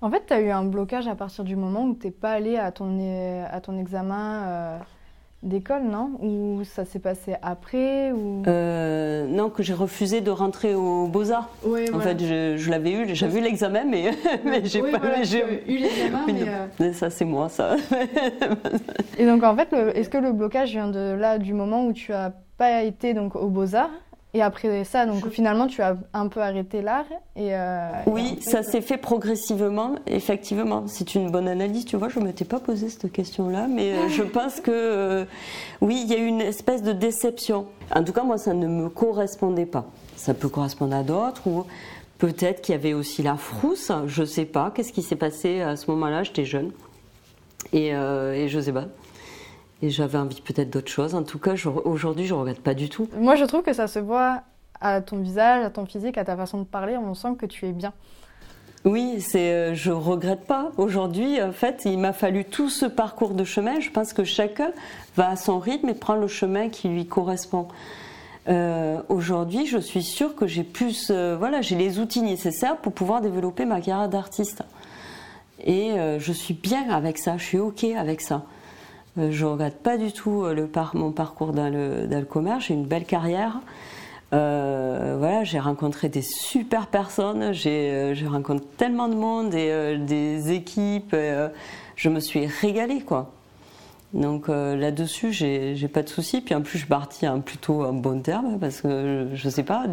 En 0.00 0.10
fait, 0.10 0.24
tu 0.26 0.32
as 0.32 0.40
eu 0.40 0.48
un 0.48 0.64
blocage 0.64 1.08
à 1.08 1.14
partir 1.14 1.44
du 1.44 1.54
moment 1.54 1.84
où 1.84 1.94
tu 1.94 2.06
n'es 2.06 2.10
pas 2.10 2.30
allé 2.30 2.56
à 2.56 2.72
ton, 2.72 3.44
à 3.52 3.60
ton 3.60 3.76
examen 3.76 4.44
euh, 4.46 4.78
d'école, 5.42 5.84
non? 5.84 6.18
Ou 6.20 6.64
ça 6.64 6.84
s'est 6.84 6.98
passé 6.98 7.34
après 7.42 8.12
ou... 8.12 8.42
Euh, 8.46 9.26
non, 9.26 9.50
que 9.50 9.62
j'ai 9.62 9.74
refusé 9.74 10.20
de 10.20 10.30
rentrer 10.30 10.74
aux 10.74 11.06
Beaux-Arts. 11.06 11.48
Oui, 11.64 11.86
en 11.92 12.00
fait, 12.00 12.18
je, 12.18 12.70
l'avais 12.70 12.92
eu, 12.92 13.14
j'avais 13.14 13.38
eu 13.38 13.42
l'examen, 13.42 13.84
mais, 13.84 14.10
mais 14.44 14.64
j'ai 14.64 14.82
pas 14.82 14.98
voilà, 14.98 15.22
j'ai 15.22 15.42
eu 15.68 15.78
l'examen. 15.78 16.26
mais, 16.26 16.86
euh, 16.88 16.92
Ça, 16.92 17.10
c'est 17.10 17.24
moi, 17.24 17.48
ça. 17.48 17.76
Et 19.18 19.26
donc, 19.26 19.44
en 19.44 19.54
fait, 19.54 19.72
est-ce 19.94 20.08
que 20.08 20.18
le 20.18 20.32
blocage 20.32 20.70
vient 20.70 20.88
de 20.88 21.14
là, 21.14 21.38
du 21.38 21.54
moment 21.54 21.86
où 21.86 21.92
tu 21.92 22.12
as 22.12 22.32
pas 22.56 22.82
été 22.82 23.14
donc, 23.14 23.36
aux 23.36 23.48
Beaux-Arts? 23.48 23.90
Et 24.34 24.42
après 24.42 24.84
ça, 24.84 25.06
donc 25.06 25.30
finalement, 25.30 25.66
tu 25.68 25.80
as 25.80 25.96
un 26.12 26.28
peu 26.28 26.40
arrêté 26.40 26.82
l'art 26.82 27.06
et 27.34 27.54
euh, 27.54 27.90
Oui, 28.06 28.38
ça 28.42 28.62
s'est 28.62 28.82
fait 28.82 28.98
progressivement, 28.98 29.94
effectivement. 30.06 30.84
C'est 30.86 31.14
une 31.14 31.30
bonne 31.30 31.48
analyse, 31.48 31.86
tu 31.86 31.96
vois, 31.96 32.10
je 32.10 32.20
ne 32.20 32.26
m'étais 32.26 32.44
pas 32.44 32.60
posé 32.60 32.90
cette 32.90 33.10
question-là, 33.10 33.66
mais 33.68 33.92
euh, 33.92 34.08
je 34.10 34.22
pense 34.24 34.60
que 34.60 34.70
euh, 34.70 35.24
oui, 35.80 36.02
il 36.04 36.12
y 36.12 36.14
a 36.14 36.18
eu 36.18 36.26
une 36.26 36.42
espèce 36.42 36.82
de 36.82 36.92
déception. 36.92 37.66
En 37.94 38.04
tout 38.04 38.12
cas, 38.12 38.22
moi, 38.22 38.36
ça 38.36 38.52
ne 38.52 38.66
me 38.66 38.90
correspondait 38.90 39.66
pas. 39.66 39.86
Ça 40.16 40.34
peut 40.34 40.48
correspondre 40.50 40.94
à 40.94 41.02
d'autres 41.02 41.46
ou 41.46 41.64
peut-être 42.18 42.60
qu'il 42.60 42.74
y 42.74 42.78
avait 42.78 42.92
aussi 42.92 43.22
la 43.22 43.36
frousse, 43.36 43.90
je 44.06 44.20
ne 44.20 44.26
sais 44.26 44.44
pas. 44.44 44.70
Qu'est-ce 44.74 44.92
qui 44.92 45.02
s'est 45.02 45.16
passé 45.16 45.62
à 45.62 45.74
ce 45.76 45.90
moment-là? 45.90 46.22
J'étais 46.22 46.44
jeune 46.44 46.72
et, 47.72 47.88
et 47.88 48.48
je 48.48 48.56
ne 48.58 48.62
sais 48.62 48.72
pas 48.72 48.84
et 49.82 49.90
j'avais 49.90 50.18
envie 50.18 50.40
peut-être 50.40 50.70
d'autre 50.70 50.90
chose. 50.90 51.14
En 51.14 51.22
tout 51.22 51.38
cas, 51.38 51.54
aujourd'hui, 51.84 52.26
je 52.26 52.34
ne 52.34 52.40
regrette 52.40 52.62
pas 52.62 52.74
du 52.74 52.88
tout. 52.88 53.08
Moi, 53.18 53.36
je 53.36 53.44
trouve 53.44 53.62
que 53.62 53.72
ça 53.72 53.86
se 53.86 53.98
voit 53.98 54.42
à 54.80 55.00
ton 55.00 55.18
visage, 55.18 55.64
à 55.64 55.70
ton 55.70 55.86
physique, 55.86 56.18
à 56.18 56.24
ta 56.24 56.36
façon 56.36 56.58
de 56.58 56.64
parler. 56.64 56.96
On 56.96 57.14
sent 57.14 57.36
que 57.38 57.46
tu 57.46 57.66
es 57.66 57.72
bien. 57.72 57.92
Oui, 58.84 59.20
c'est, 59.20 59.52
euh, 59.52 59.74
je 59.74 59.90
regrette 59.90 60.44
pas. 60.46 60.70
Aujourd'hui, 60.76 61.42
en 61.42 61.52
fait, 61.52 61.82
il 61.84 61.98
m'a 61.98 62.12
fallu 62.12 62.44
tout 62.44 62.70
ce 62.70 62.86
parcours 62.86 63.34
de 63.34 63.44
chemin. 63.44 63.80
Je 63.80 63.90
pense 63.90 64.12
que 64.12 64.24
chacun 64.24 64.70
va 65.16 65.30
à 65.30 65.36
son 65.36 65.58
rythme 65.58 65.88
et 65.88 65.94
prend 65.94 66.14
le 66.14 66.28
chemin 66.28 66.68
qui 66.68 66.88
lui 66.88 67.06
correspond. 67.06 67.68
Euh, 68.48 69.02
aujourd'hui, 69.08 69.66
je 69.66 69.78
suis 69.78 70.02
sûre 70.02 70.34
que 70.34 70.46
j'ai 70.46 70.62
plus, 70.62 71.08
euh, 71.10 71.36
voilà, 71.36 71.60
j'ai 71.60 71.76
les 71.76 71.98
outils 71.98 72.22
nécessaires 72.22 72.76
pour 72.76 72.92
pouvoir 72.92 73.20
développer 73.20 73.64
ma 73.64 73.80
carrière 73.80 74.08
d'artiste. 74.08 74.62
Et 75.64 75.94
je 76.20 76.32
suis 76.32 76.54
bien 76.54 76.88
avec 76.88 77.18
ça. 77.18 77.36
Je 77.36 77.42
suis 77.42 77.58
ok 77.58 77.82
avec 77.82 78.20
ça. 78.20 78.44
Euh, 79.18 79.30
je 79.30 79.44
regrette 79.44 79.82
pas 79.82 79.96
du 79.96 80.12
tout 80.12 80.44
euh, 80.44 80.66
mon 80.94 81.12
parcours 81.12 81.52
dans 81.52 81.68
le, 81.68 82.22
commerce. 82.24 82.66
J'ai 82.66 82.74
une 82.74 82.86
belle 82.86 83.04
carrière. 83.04 83.60
Euh, 84.34 85.16
voilà, 85.18 85.44
j'ai 85.44 85.58
rencontré 85.58 86.08
des 86.08 86.20
super 86.20 86.88
personnes, 86.88 87.52
j'ai 87.54 88.14
rencontré 88.26 88.66
tellement 88.76 89.08
de 89.08 89.14
monde 89.14 89.54
et 89.54 89.96
des 89.96 90.52
équipes. 90.52 91.16
je 91.96 92.08
me 92.10 92.20
suis 92.20 92.46
régalée, 92.46 93.00
quoi. 93.00 93.32
Donc 94.14 94.48
euh, 94.48 94.74
là-dessus, 94.74 95.32
j'ai 95.32 95.88
pas 95.88 96.02
de 96.02 96.08
souci. 96.08 96.40
Puis 96.40 96.54
en 96.54 96.62
plus, 96.62 96.72
je 96.72 96.78
suis 96.78 96.88
partie 96.88 97.28
en 97.28 97.40
plutôt 97.40 97.84
en 97.84 97.92
bon 97.92 98.22
terme 98.22 98.58
parce 98.58 98.80
que 98.80 99.28
je, 99.34 99.48
sais 99.50 99.62
pas. 99.62 99.84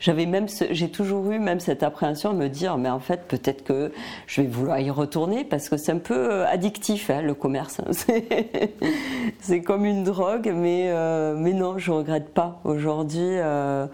J'avais 0.00 0.26
même, 0.26 0.46
j'ai 0.70 0.90
toujours 0.90 1.30
eu 1.30 1.38
même 1.38 1.60
cette 1.60 1.84
appréhension 1.84 2.32
de 2.32 2.38
me 2.38 2.48
dire, 2.48 2.76
mais 2.76 2.88
en 2.88 2.98
fait, 2.98 3.28
peut-être 3.28 3.62
que 3.62 3.92
je 4.26 4.40
vais 4.40 4.48
vouloir 4.48 4.80
y 4.80 4.90
retourner 4.90 5.44
parce 5.44 5.68
que 5.68 5.76
c'est 5.76 5.92
un 5.92 5.98
peu 5.98 6.32
euh, 6.32 6.46
addictif 6.48 7.08
hein, 7.10 7.22
le 7.22 7.34
commerce. 7.34 7.80
C'est 9.40 9.60
comme 9.60 9.84
une 9.84 10.02
drogue, 10.02 10.52
mais 10.52 10.88
euh, 10.88 11.36
mais 11.36 11.52
non, 11.52 11.78
je 11.78 11.92
regrette 11.92 12.30
pas. 12.34 12.60
Aujourd'hui, 12.64 13.36
je 13.38 13.88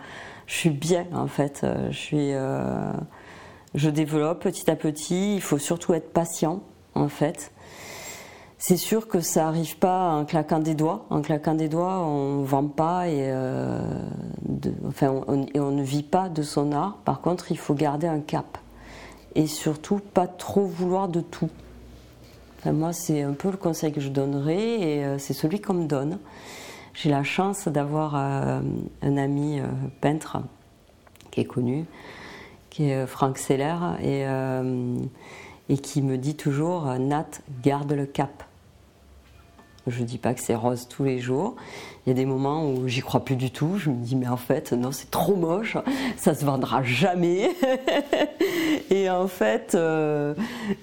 suis 0.46 0.70
bien 0.70 1.06
en 1.12 1.26
fait. 1.26 1.66
Je 1.90 1.96
suis, 1.96 2.32
je 3.74 3.90
développe 3.90 4.42
petit 4.42 4.70
à 4.70 4.76
petit. 4.76 5.34
Il 5.34 5.42
faut 5.42 5.58
surtout 5.58 5.92
être 5.92 6.10
patient 6.12 6.62
en 6.94 7.08
fait. 7.08 7.52
C'est 8.64 8.76
sûr 8.76 9.08
que 9.08 9.18
ça 9.18 9.42
n'arrive 9.42 9.76
pas 9.78 10.12
en 10.12 10.24
claquant 10.24 10.60
des 10.60 10.76
doigts. 10.76 11.04
En 11.10 11.20
claquant 11.20 11.56
des 11.56 11.68
doigts, 11.68 11.98
on 11.98 12.42
ne 12.42 12.46
vend 12.46 12.68
pas 12.68 13.08
et, 13.08 13.28
euh, 13.32 13.80
enfin, 14.86 15.20
on, 15.26 15.46
et 15.52 15.58
on 15.58 15.72
ne 15.72 15.82
vit 15.82 16.04
pas 16.04 16.28
de 16.28 16.42
son 16.42 16.70
art. 16.70 16.98
Par 16.98 17.20
contre, 17.22 17.50
il 17.50 17.58
faut 17.58 17.74
garder 17.74 18.06
un 18.06 18.20
cap. 18.20 18.58
Et 19.34 19.48
surtout, 19.48 19.98
pas 19.98 20.28
trop 20.28 20.64
vouloir 20.64 21.08
de 21.08 21.20
tout. 21.20 21.50
moi, 22.64 22.92
c'est 22.92 23.22
un 23.22 23.32
peu 23.32 23.50
le 23.50 23.56
conseil 23.56 23.90
que 23.90 24.00
je 24.00 24.10
donnerais 24.10 24.80
et 24.80 25.04
euh, 25.04 25.18
c'est 25.18 25.34
celui 25.34 25.60
qu'on 25.60 25.74
me 25.74 25.88
donne. 25.88 26.20
J'ai 26.94 27.10
la 27.10 27.24
chance 27.24 27.66
d'avoir 27.66 28.14
euh, 28.14 28.60
un 29.02 29.16
ami 29.16 29.60
peintre 30.00 30.38
qui 31.32 31.40
est 31.40 31.46
connu, 31.46 31.84
qui 32.70 32.90
est 32.90 33.08
Franck 33.08 33.38
Seller, 33.38 33.74
et 35.68 35.78
qui 35.78 36.00
me 36.00 36.16
dit 36.16 36.36
toujours 36.36 36.84
Nat, 37.00 37.26
garde 37.64 37.90
le 37.90 38.06
cap. 38.06 38.44
Je 39.88 40.00
ne 40.00 40.06
dis 40.06 40.18
pas 40.18 40.32
que 40.32 40.40
c'est 40.40 40.54
rose 40.54 40.86
tous 40.88 41.02
les 41.02 41.18
jours. 41.18 41.56
Il 42.06 42.10
y 42.10 42.12
a 42.12 42.14
des 42.14 42.24
moments 42.24 42.68
où 42.68 42.86
j'y 42.86 43.00
crois 43.00 43.24
plus 43.24 43.34
du 43.34 43.50
tout. 43.50 43.78
Je 43.78 43.90
me 43.90 43.96
dis, 43.96 44.14
mais 44.14 44.28
en 44.28 44.36
fait, 44.36 44.72
non, 44.72 44.92
c'est 44.92 45.10
trop 45.10 45.34
moche. 45.34 45.76
Ça 46.16 46.34
se 46.34 46.44
vendra 46.44 46.84
jamais. 46.84 47.50
et 48.90 49.10
en 49.10 49.26
fait, 49.26 49.74
euh, 49.74 50.34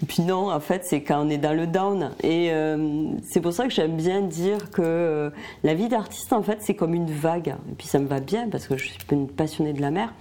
puis 0.08 0.24
non, 0.24 0.52
en 0.52 0.60
fait, 0.60 0.84
c'est 0.84 1.02
quand 1.02 1.26
on 1.26 1.30
est 1.30 1.38
dans 1.38 1.54
le 1.54 1.66
down. 1.66 2.12
Et 2.24 2.52
euh, 2.52 3.12
c'est 3.24 3.40
pour 3.40 3.54
ça 3.54 3.66
que 3.66 3.74
j'aime 3.74 3.96
bien 3.96 4.22
dire 4.22 4.70
que 4.70 4.82
euh, 4.82 5.30
la 5.64 5.74
vie 5.74 5.88
d'artiste, 5.88 6.34
en 6.34 6.44
fait, 6.44 6.58
c'est 6.62 6.76
comme 6.76 6.94
une 6.94 7.12
vague. 7.12 7.56
Et 7.72 7.76
puis 7.78 7.88
ça 7.88 8.00
me 8.00 8.08
va 8.08 8.20
bien 8.20 8.50
parce 8.50 8.68
que 8.68 8.76
je 8.76 8.86
suis 8.86 8.98
une 9.12 9.30
passionnée 9.30 9.74
de 9.74 9.82
la 9.82 9.92
mer. 9.92 10.14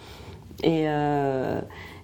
Et, 0.65 0.87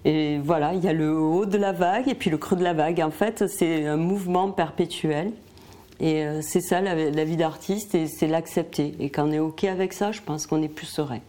et 0.05 0.39
voilà, 0.39 0.73
il 0.73 0.81
y 0.81 0.87
a 0.87 0.93
le 0.93 1.13
haut 1.13 1.45
de 1.45 1.57
la 1.57 1.73
vague 1.73 2.07
et 2.07 2.15
puis 2.15 2.29
le 2.29 2.37
creux 2.37 2.55
de 2.55 2.63
la 2.63 2.71
vague. 2.71 3.01
En 3.01 3.11
fait, 3.11 3.47
c'est 3.47 3.85
un 3.85 3.97
mouvement 3.97 4.49
perpétuel. 4.51 5.33
Et 5.99 6.25
euh, 6.25 6.41
c'est 6.41 6.61
ça 6.61 6.81
la, 6.81 7.23
vie 7.23 7.37
d'artiste, 7.37 7.95
et 7.95 8.07
c'est 8.07 8.27
l'accepter. 8.27 8.95
Et 8.99 9.09
quand 9.09 9.27
on 9.27 9.31
est 9.31 9.39
OK 9.39 9.63
avec 9.63 9.93
ça, 9.93 10.11
je 10.11 10.21
pense 10.21 10.45
qu'on 10.47 10.61
est 10.61 10.69
plus 10.69 10.87
serein. 10.87 11.19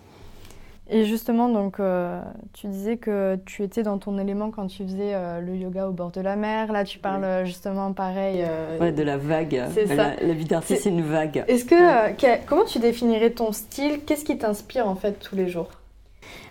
Et 0.88 1.04
justement, 1.04 1.48
donc, 1.48 1.80
euh, 1.80 2.20
tu 2.52 2.68
disais 2.68 2.96
que 2.96 3.36
tu 3.44 3.64
étais 3.64 3.82
dans 3.82 3.98
ton 3.98 4.18
élément 4.18 4.52
quand 4.52 4.68
tu 4.68 4.84
faisais 4.84 5.14
euh, 5.14 5.40
le 5.40 5.56
yoga 5.56 5.88
au 5.88 5.92
bord 5.92 6.12
de 6.12 6.20
la 6.20 6.36
mer. 6.36 6.72
Là, 6.72 6.84
tu 6.84 7.00
parles 7.00 7.44
justement 7.44 7.92
pareil. 7.92 8.44
ouais, 8.80 8.92
de 8.92 9.02
la 9.02 9.16
vague. 9.16 9.64
C'est 9.74 9.88
ça. 9.88 10.14
La, 10.20 10.34
vie 10.34 10.44
d'artiste, 10.44 10.82
c'est 10.84 10.90
une 10.90 11.02
vague. 11.02 11.44
Est-ce 11.48 11.64
que, 11.64 12.44
comment 12.46 12.64
tu 12.64 12.78
définirais 12.78 13.30
ton 13.30 13.50
style? 13.50 14.00
Qu'est-ce 14.06 14.24
qui 14.24 14.38
t'inspire 14.38 14.86
en 14.86 14.94
fait 14.94 15.18
tous 15.18 15.34
les 15.34 15.48
jours? 15.48 15.70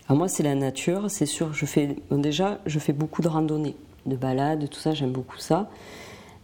Alors 0.08 0.18
moi, 0.18 0.28
c'est 0.28 0.44
la 0.44 0.56
nature. 0.56 1.10
C'est 1.10 1.26
sûr, 1.26 1.54
je 1.54 1.66
fais 1.66 1.96
déjà, 2.12 2.60
je 2.66 2.80
fais 2.80 2.94
beaucoup 2.94 3.22
de 3.22 3.30
randonnées, 3.30 3.76
de 4.06 4.18
balades, 4.18 4.70
tout 4.70 4.80
ça. 4.80 4.94
J'aime 4.94 5.12
beaucoup 5.12 5.38
ça. 5.38 5.70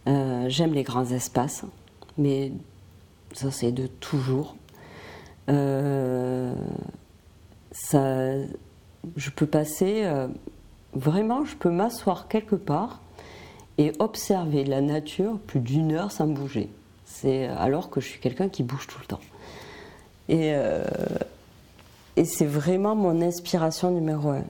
Euh, 0.08 0.46
j'aime 0.48 0.72
les 0.72 0.82
grands 0.82 1.06
espaces, 1.06 1.64
mais 2.18 2.52
ça 3.32 3.50
c'est 3.50 3.72
de 3.72 3.86
toujours. 3.86 4.56
Euh, 5.48 6.54
ça, 7.70 8.32
je 9.16 9.30
peux 9.30 9.46
passer, 9.46 10.02
euh, 10.04 10.28
vraiment, 10.94 11.44
je 11.44 11.56
peux 11.56 11.70
m'asseoir 11.70 12.28
quelque 12.28 12.56
part 12.56 13.00
et 13.78 13.92
observer 13.98 14.64
la 14.64 14.80
nature 14.80 15.38
plus 15.38 15.60
d'une 15.60 15.92
heure 15.92 16.12
sans 16.12 16.26
bouger. 16.26 16.68
C'est 17.06 17.46
alors 17.46 17.90
que 17.90 18.00
je 18.00 18.08
suis 18.08 18.20
quelqu'un 18.20 18.48
qui 18.48 18.62
bouge 18.62 18.86
tout 18.86 18.98
le 19.00 19.06
temps. 19.06 19.20
Et, 20.28 20.54
et 22.16 22.24
c'est 22.24 22.46
vraiment 22.46 22.94
mon 22.94 23.20
inspiration 23.20 23.90
numéro 23.90 24.30
un. 24.30 24.44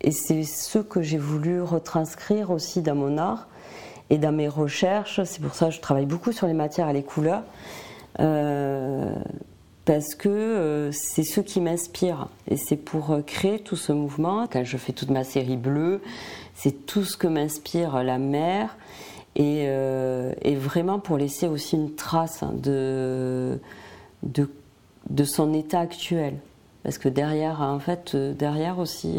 Et 0.00 0.10
c'est 0.10 0.44
ce 0.44 0.78
que 0.78 1.02
j'ai 1.02 1.18
voulu 1.18 1.60
retranscrire 1.60 2.50
aussi 2.50 2.82
dans 2.82 2.94
mon 2.94 3.18
art 3.18 3.48
et 4.10 4.18
dans 4.18 4.32
mes 4.32 4.48
recherches, 4.48 5.22
c'est 5.24 5.40
pour 5.40 5.54
ça 5.54 5.66
que 5.66 5.74
je 5.74 5.80
travaille 5.80 6.06
beaucoup 6.06 6.32
sur 6.32 6.46
les 6.46 6.54
matières 6.54 6.88
et 6.88 6.92
les 6.92 7.02
couleurs, 7.02 7.42
euh, 8.20 9.14
parce 9.84 10.14
que 10.14 10.28
euh, 10.28 10.92
c'est 10.92 11.24
ce 11.24 11.40
qui 11.40 11.60
m'inspire. 11.60 12.28
Et 12.48 12.56
c'est 12.56 12.76
pour 12.76 13.10
euh, 13.10 13.22
créer 13.22 13.58
tout 13.58 13.76
ce 13.76 13.92
mouvement, 13.92 14.46
quand 14.50 14.64
je 14.64 14.76
fais 14.76 14.92
toute 14.92 15.10
ma 15.10 15.24
série 15.24 15.56
bleue, 15.58 16.00
c'est 16.54 16.86
tout 16.86 17.04
ce 17.04 17.16
que 17.16 17.26
m'inspire 17.26 18.02
la 18.02 18.18
mer, 18.18 18.76
et, 19.36 19.66
vraiment 20.56 20.98
pour 20.98 21.16
laisser 21.16 21.46
aussi 21.46 21.76
une 21.76 21.94
trace 21.94 22.42
de, 22.54 23.60
de, 24.24 24.50
de 25.10 25.24
son 25.24 25.54
état 25.54 25.78
actuel. 25.78 26.34
Parce 26.82 26.98
que 26.98 27.08
derrière, 27.08 27.60
en 27.60 27.78
fait, 27.78 28.16
derrière 28.16 28.80
aussi, 28.80 29.18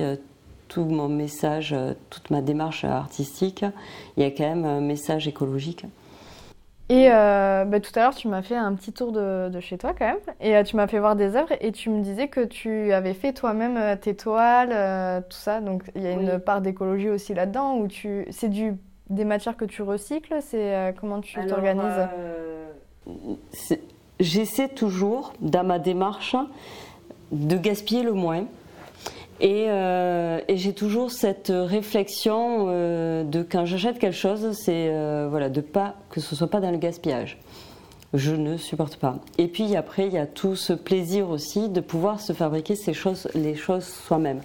tout 0.70 0.86
mon 0.86 1.10
message, 1.10 1.74
euh, 1.74 1.94
toute 2.10 2.30
ma 2.30 2.42
démarche 2.42 2.86
artistique, 2.86 3.66
il 4.16 4.24
y 4.24 4.26
a 4.26 4.32
quand 4.32 4.48
même 4.48 4.64
un 4.64 4.80
message 4.80 5.28
écologique. 5.28 5.86
Et 6.92 7.12
euh, 7.12 7.66
bah, 7.66 7.80
tout 7.80 7.92
à 7.96 8.00
l'heure, 8.00 8.16
tu 8.16 8.28
m'as 8.28 8.42
fait 8.42 8.56
un 8.56 8.74
petit 8.74 8.92
tour 8.94 9.12
de, 9.12 9.50
de, 9.50 9.60
chez 9.60 9.78
toi 9.78 9.94
quand 9.98 10.08
même, 10.08 10.18
et 10.42 10.56
euh, 10.56 10.64
tu 10.64 10.76
m'as 10.76 10.88
fait 10.88 10.98
voir 10.98 11.16
des 11.16 11.36
œuvres, 11.36 11.54
et 11.62 11.72
tu 11.72 11.92
me 11.92 12.02
disais 12.02 12.30
que 12.30 12.44
tu 12.44 12.92
avais 12.94 13.14
fait 13.14 13.32
toi-même 13.32 13.78
euh, 13.78 13.96
tes 13.96 14.16
toiles, 14.16 14.72
euh, 14.72 15.22
tout 15.22 15.38
ça. 15.38 15.62
Donc 15.62 15.84
il 15.96 16.02
y 16.02 16.08
a 16.08 16.14
une 16.14 16.40
part 16.40 16.62
d'écologie 16.62 17.10
aussi 17.10 17.36
là-dedans, 17.36 17.76
où 17.76 17.88
tu, 17.88 18.26
c'est 18.32 18.50
du 18.50 18.76
des 19.10 19.26
matières 19.26 19.58
que 19.58 19.66
tu 19.66 19.82
recycles, 19.82 20.38
c'est 20.42 20.74
euh, 20.76 20.92
comment 21.00 21.20
tu 21.20 21.40
t'organises? 21.46 22.08
J'essaie 24.20 24.68
toujours, 24.70 25.34
dans 25.42 25.64
ma 25.64 25.80
démarche, 25.80 26.36
de 27.32 27.56
gaspiller 27.58 28.04
le 28.04 28.14
moins. 28.14 28.46
Et, 29.42 29.68
euh, 29.70 30.42
et 30.50 30.58
j'ai 30.58 30.74
toujours 30.74 31.12
cette 31.12 31.52
réflexion 31.54 32.66
euh, 32.68 33.24
de 33.24 33.42
quand 33.42 33.66
j'achète 33.66 33.98
quelque 33.98 34.16
chose, 34.16 34.52
c'est 34.52 34.90
euh, 34.90 35.28
voilà, 35.30 35.50
de 35.50 35.62
pas 35.62 35.96
que 36.10 36.20
ce 36.20 36.36
soit 36.36 36.50
pas 36.50 36.60
dans 36.60 36.72
le 36.72 36.78
gaspillage. 36.78 37.38
Je 38.14 38.36
ne 38.36 38.58
supporte 38.58 38.98
pas. 38.98 39.20
Et 39.38 39.48
puis 39.48 39.76
après, 39.76 40.08
il 40.08 40.14
y 40.14 40.18
a 40.18 40.26
tout 40.26 40.56
ce 40.56 40.74
plaisir 40.74 41.30
aussi 41.30 41.70
de 41.70 41.80
pouvoir 41.80 42.20
se 42.20 42.34
fabriquer 42.34 42.76
ces 42.76 42.94
choses, 42.94 43.30
les 43.34 43.56
choses 43.56 43.86
soi-même. 43.86 44.42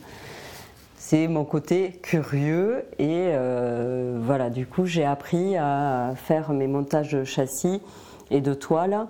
C'est 0.96 1.26
mon 1.28 1.44
côté 1.44 1.92
curieux 2.02 2.84
et 2.98 3.32
voilà. 4.20 4.50
Du 4.50 4.66
coup, 4.66 4.86
j'ai 4.86 5.04
appris 5.04 5.56
à 5.56 6.12
faire 6.14 6.52
mes 6.52 6.66
montages 6.66 7.12
de 7.12 7.24
châssis 7.24 7.80
et 8.30 8.40
de 8.40 8.54
toiles. 8.54 9.06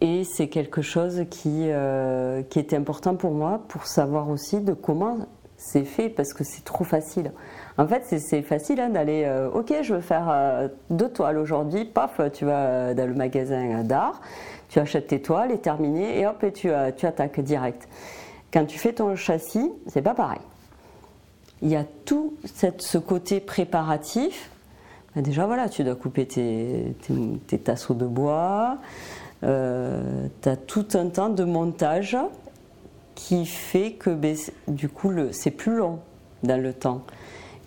Et 0.00 0.24
c'est 0.24 0.48
quelque 0.48 0.82
chose 0.82 1.24
qui, 1.30 1.66
euh, 1.68 2.42
qui 2.42 2.58
était 2.58 2.76
important 2.76 3.16
pour 3.16 3.32
moi 3.32 3.60
pour 3.68 3.86
savoir 3.86 4.30
aussi 4.30 4.60
de 4.60 4.72
comment 4.72 5.18
c'est 5.60 5.84
fait 5.84 6.08
parce 6.08 6.32
que 6.32 6.42
c'est 6.42 6.64
trop 6.64 6.84
facile. 6.84 7.32
En 7.76 7.86
fait, 7.86 8.04
c'est 8.06 8.42
facile 8.42 8.80
hein, 8.80 8.88
d'aller, 8.88 9.24
euh, 9.26 9.50
ok, 9.50 9.74
je 9.82 9.94
veux 9.94 10.00
faire 10.00 10.28
euh, 10.30 10.68
deux 10.88 11.10
toiles 11.10 11.36
aujourd'hui, 11.36 11.84
paf, 11.84 12.20
tu 12.32 12.46
vas 12.46 12.94
dans 12.94 13.06
le 13.06 13.14
magasin 13.14 13.84
d'art, 13.84 14.22
tu 14.70 14.78
achètes 14.78 15.08
tes 15.08 15.20
toiles, 15.20 15.52
et 15.52 15.58
terminé, 15.58 16.18
et 16.18 16.26
hop, 16.26 16.42
et 16.44 16.52
tu, 16.52 16.70
euh, 16.70 16.90
tu 16.96 17.04
attaques 17.04 17.40
direct. 17.40 17.88
Quand 18.52 18.64
tu 18.64 18.78
fais 18.78 18.94
ton 18.94 19.14
châssis, 19.16 19.70
c'est 19.86 20.02
pas 20.02 20.14
pareil. 20.14 20.40
Il 21.60 21.68
y 21.68 21.76
a 21.76 21.84
tout 22.06 22.34
ce 22.44 22.96
côté 22.96 23.38
préparatif. 23.38 24.50
Ben 25.14 25.22
déjà, 25.22 25.44
voilà, 25.44 25.68
tu 25.68 25.84
dois 25.84 25.94
couper 25.94 26.24
tes, 26.26 26.94
tes, 27.02 27.14
tes 27.46 27.58
tasseaux 27.58 27.94
de 27.94 28.06
bois, 28.06 28.78
euh, 29.44 30.26
tu 30.42 30.48
as 30.48 30.56
tout 30.56 30.86
un 30.94 31.08
temps 31.08 31.30
de 31.30 31.44
montage 31.44 32.16
qui 33.14 33.46
fait 33.46 33.92
que 33.92 34.10
ben, 34.10 34.36
du 34.68 34.88
coup 34.88 35.12
c'est 35.32 35.50
plus 35.50 35.76
long 35.76 35.98
dans 36.42 36.60
le 36.60 36.72
temps. 36.72 37.02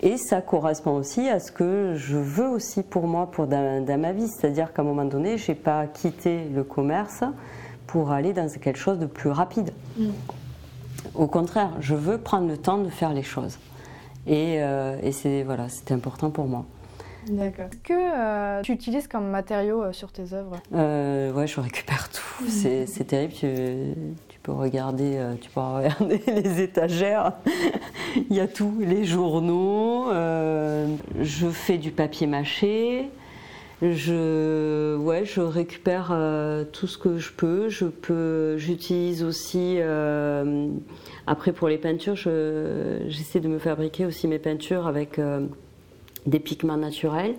Et 0.01 0.17
ça 0.17 0.41
correspond 0.41 0.97
aussi 0.97 1.29
à 1.29 1.39
ce 1.39 1.51
que 1.51 1.93
je 1.95 2.17
veux 2.17 2.49
aussi 2.49 2.83
pour 2.83 3.07
moi, 3.07 3.31
pour 3.31 3.47
dans, 3.47 3.86
dans 3.86 3.97
ma 3.97 4.12
vie. 4.12 4.27
C'est-à-dire 4.27 4.73
qu'à 4.73 4.81
un 4.81 4.86
moment 4.86 5.05
donné, 5.05 5.38
je 5.38 5.51
n'ai 5.51 5.55
pas 5.55 5.88
quitté 5.88 6.43
le 6.53 6.65
commerce 6.65 7.23
pour 7.88 8.12
aller 8.12 8.33
dans 8.33 8.49
quelque 8.49 8.77
chose 8.77 8.99
de 8.99 9.05
plus 9.05 9.29
rapide. 9.29 9.71
Mm. 9.97 10.09
Au 11.15 11.27
contraire, 11.27 11.71
je 11.79 11.95
veux 11.95 12.17
prendre 12.17 12.49
le 12.49 12.57
temps 12.57 12.79
de 12.79 12.89
faire 12.89 13.13
les 13.13 13.23
choses. 13.23 13.57
Et, 14.27 14.57
euh, 14.62 14.97
et 15.01 15.13
c'est 15.13 15.43
voilà, 15.43 15.69
c'était 15.69 15.93
important 15.93 16.31
pour 16.31 16.47
moi. 16.47 16.65
D'accord. 17.29 17.69
Que 17.83 17.93
euh, 17.93 18.62
tu 18.62 18.73
utilises 18.73 19.07
comme 19.07 19.27
matériau 19.29 19.83
euh, 19.83 19.93
sur 19.93 20.12
tes 20.12 20.33
œuvres? 20.33 20.57
Euh, 20.73 21.31
Ouais, 21.31 21.47
je 21.47 21.59
récupère 21.59 22.09
tout. 22.09 22.45
C'est, 22.47 22.86
c'est 22.86 23.05
terrible. 23.05 23.33
Tu, 23.33 23.47
tu, 24.29 24.39
peux 24.41 24.51
regarder, 24.51 25.15
euh, 25.17 25.33
tu 25.39 25.49
peux 25.49 25.59
regarder 25.62 26.21
les 26.27 26.62
étagères. 26.62 27.33
Il 28.29 28.36
y 28.36 28.39
a 28.39 28.47
tout, 28.47 28.73
les 28.79 29.05
journaux. 29.05 30.12
Euh, 30.12 30.88
je 31.19 31.47
fais 31.47 31.77
du 31.77 31.91
papier 31.91 32.27
mâché. 32.27 33.09
Je, 33.81 34.95
ouais, 34.95 35.25
je 35.25 35.41
récupère 35.41 36.09
euh, 36.13 36.63
tout 36.63 36.88
ce 36.88 36.97
que 36.97 37.17
je 37.17 37.31
peux. 37.33 37.67
Je 37.69 37.86
peux, 37.86 38.57
j'utilise 38.57 39.23
aussi. 39.23 39.79
après, 41.27 41.51
pour 41.51 41.67
les 41.67 41.77
peintures, 41.77 42.15
je, 42.15 43.01
j'essaie 43.07 43.39
de 43.39 43.47
me 43.47 43.59
fabriquer 43.59 44.05
aussi 44.05 44.27
mes 44.27 44.39
peintures 44.39 44.88
avec 44.88 45.19
des 46.25 46.39
pigments 46.39 46.77
naturels. 46.77 47.36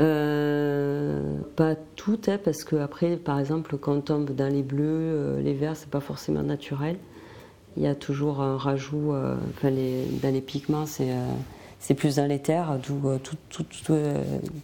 Euh, 0.00 1.38
pas 1.56 1.74
tout, 1.96 2.20
hein, 2.28 2.38
parce 2.42 2.62
que 2.62 2.76
après, 2.76 3.16
par 3.16 3.40
exemple, 3.40 3.76
quand 3.78 3.96
on 3.96 4.00
tombe 4.00 4.30
dans 4.30 4.52
les 4.52 4.62
bleus, 4.62 4.84
euh, 4.84 5.40
les 5.42 5.54
verts, 5.54 5.76
c'est 5.76 5.90
pas 5.90 6.00
forcément 6.00 6.42
naturel. 6.42 6.96
Il 7.76 7.82
y 7.82 7.86
a 7.86 7.94
toujours 7.94 8.40
un 8.40 8.56
rajout. 8.56 9.12
Euh, 9.12 9.36
enfin, 9.50 9.70
les, 9.70 10.04
dans 10.22 10.32
les 10.32 10.40
pigments, 10.40 10.86
c'est 10.86 11.12
c'est 11.80 11.94
plus 11.94 12.16
dans 12.16 12.26
les 12.26 12.40
terres, 12.40 12.78
d'où 12.86 13.18
tout, 13.18 13.36
tout, 13.50 13.64
tout, 13.84 13.96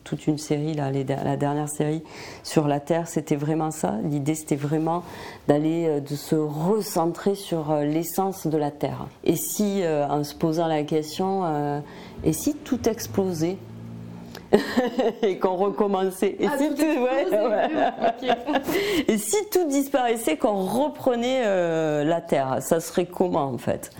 toute 0.03 0.27
une 0.27 0.39
série, 0.39 0.75
là, 0.75 0.91
les, 0.91 1.05
la 1.05 1.37
dernière 1.37 1.69
série 1.69 2.03
sur 2.43 2.67
la 2.67 2.81
terre, 2.81 3.07
c'était 3.07 3.37
vraiment 3.37 3.71
ça. 3.71 3.95
L'idée, 4.03 4.35
c'était 4.35 4.57
vraiment 4.57 5.05
d'aller, 5.49 6.01
de 6.01 6.17
se 6.17 6.35
recentrer 6.35 7.35
sur 7.35 7.75
l'essence 7.77 8.47
de 8.47 8.57
la 8.59 8.71
terre. 8.71 9.07
Et 9.23 9.37
si, 9.37 9.83
en 9.87 10.25
se 10.25 10.35
posant 10.35 10.67
la 10.67 10.83
question, 10.83 11.83
et 12.25 12.33
si 12.33 12.55
tout 12.55 12.89
explosait 12.89 13.59
et 15.23 15.39
qu'on 15.39 15.57
recommençait? 15.57 16.37
Et, 16.39 16.47
ah, 16.47 16.57
si 16.59 16.69
tout, 16.71 16.77
tout, 16.77 16.83
ouais, 16.83 17.27
ouais. 17.31 17.67
Okay. 18.17 19.05
et 19.09 19.19
si 19.19 19.37
tout 19.51 19.67
disparaissait, 19.67 20.37
qu'on 20.37 20.65
reprenait 20.65 21.43
euh, 21.45 22.05
la 22.05 22.21
Terre, 22.21 22.59
ça 22.61 22.81
serait 22.81 23.07
comment 23.07 23.47
en 23.47 23.59
fait? 23.59 23.91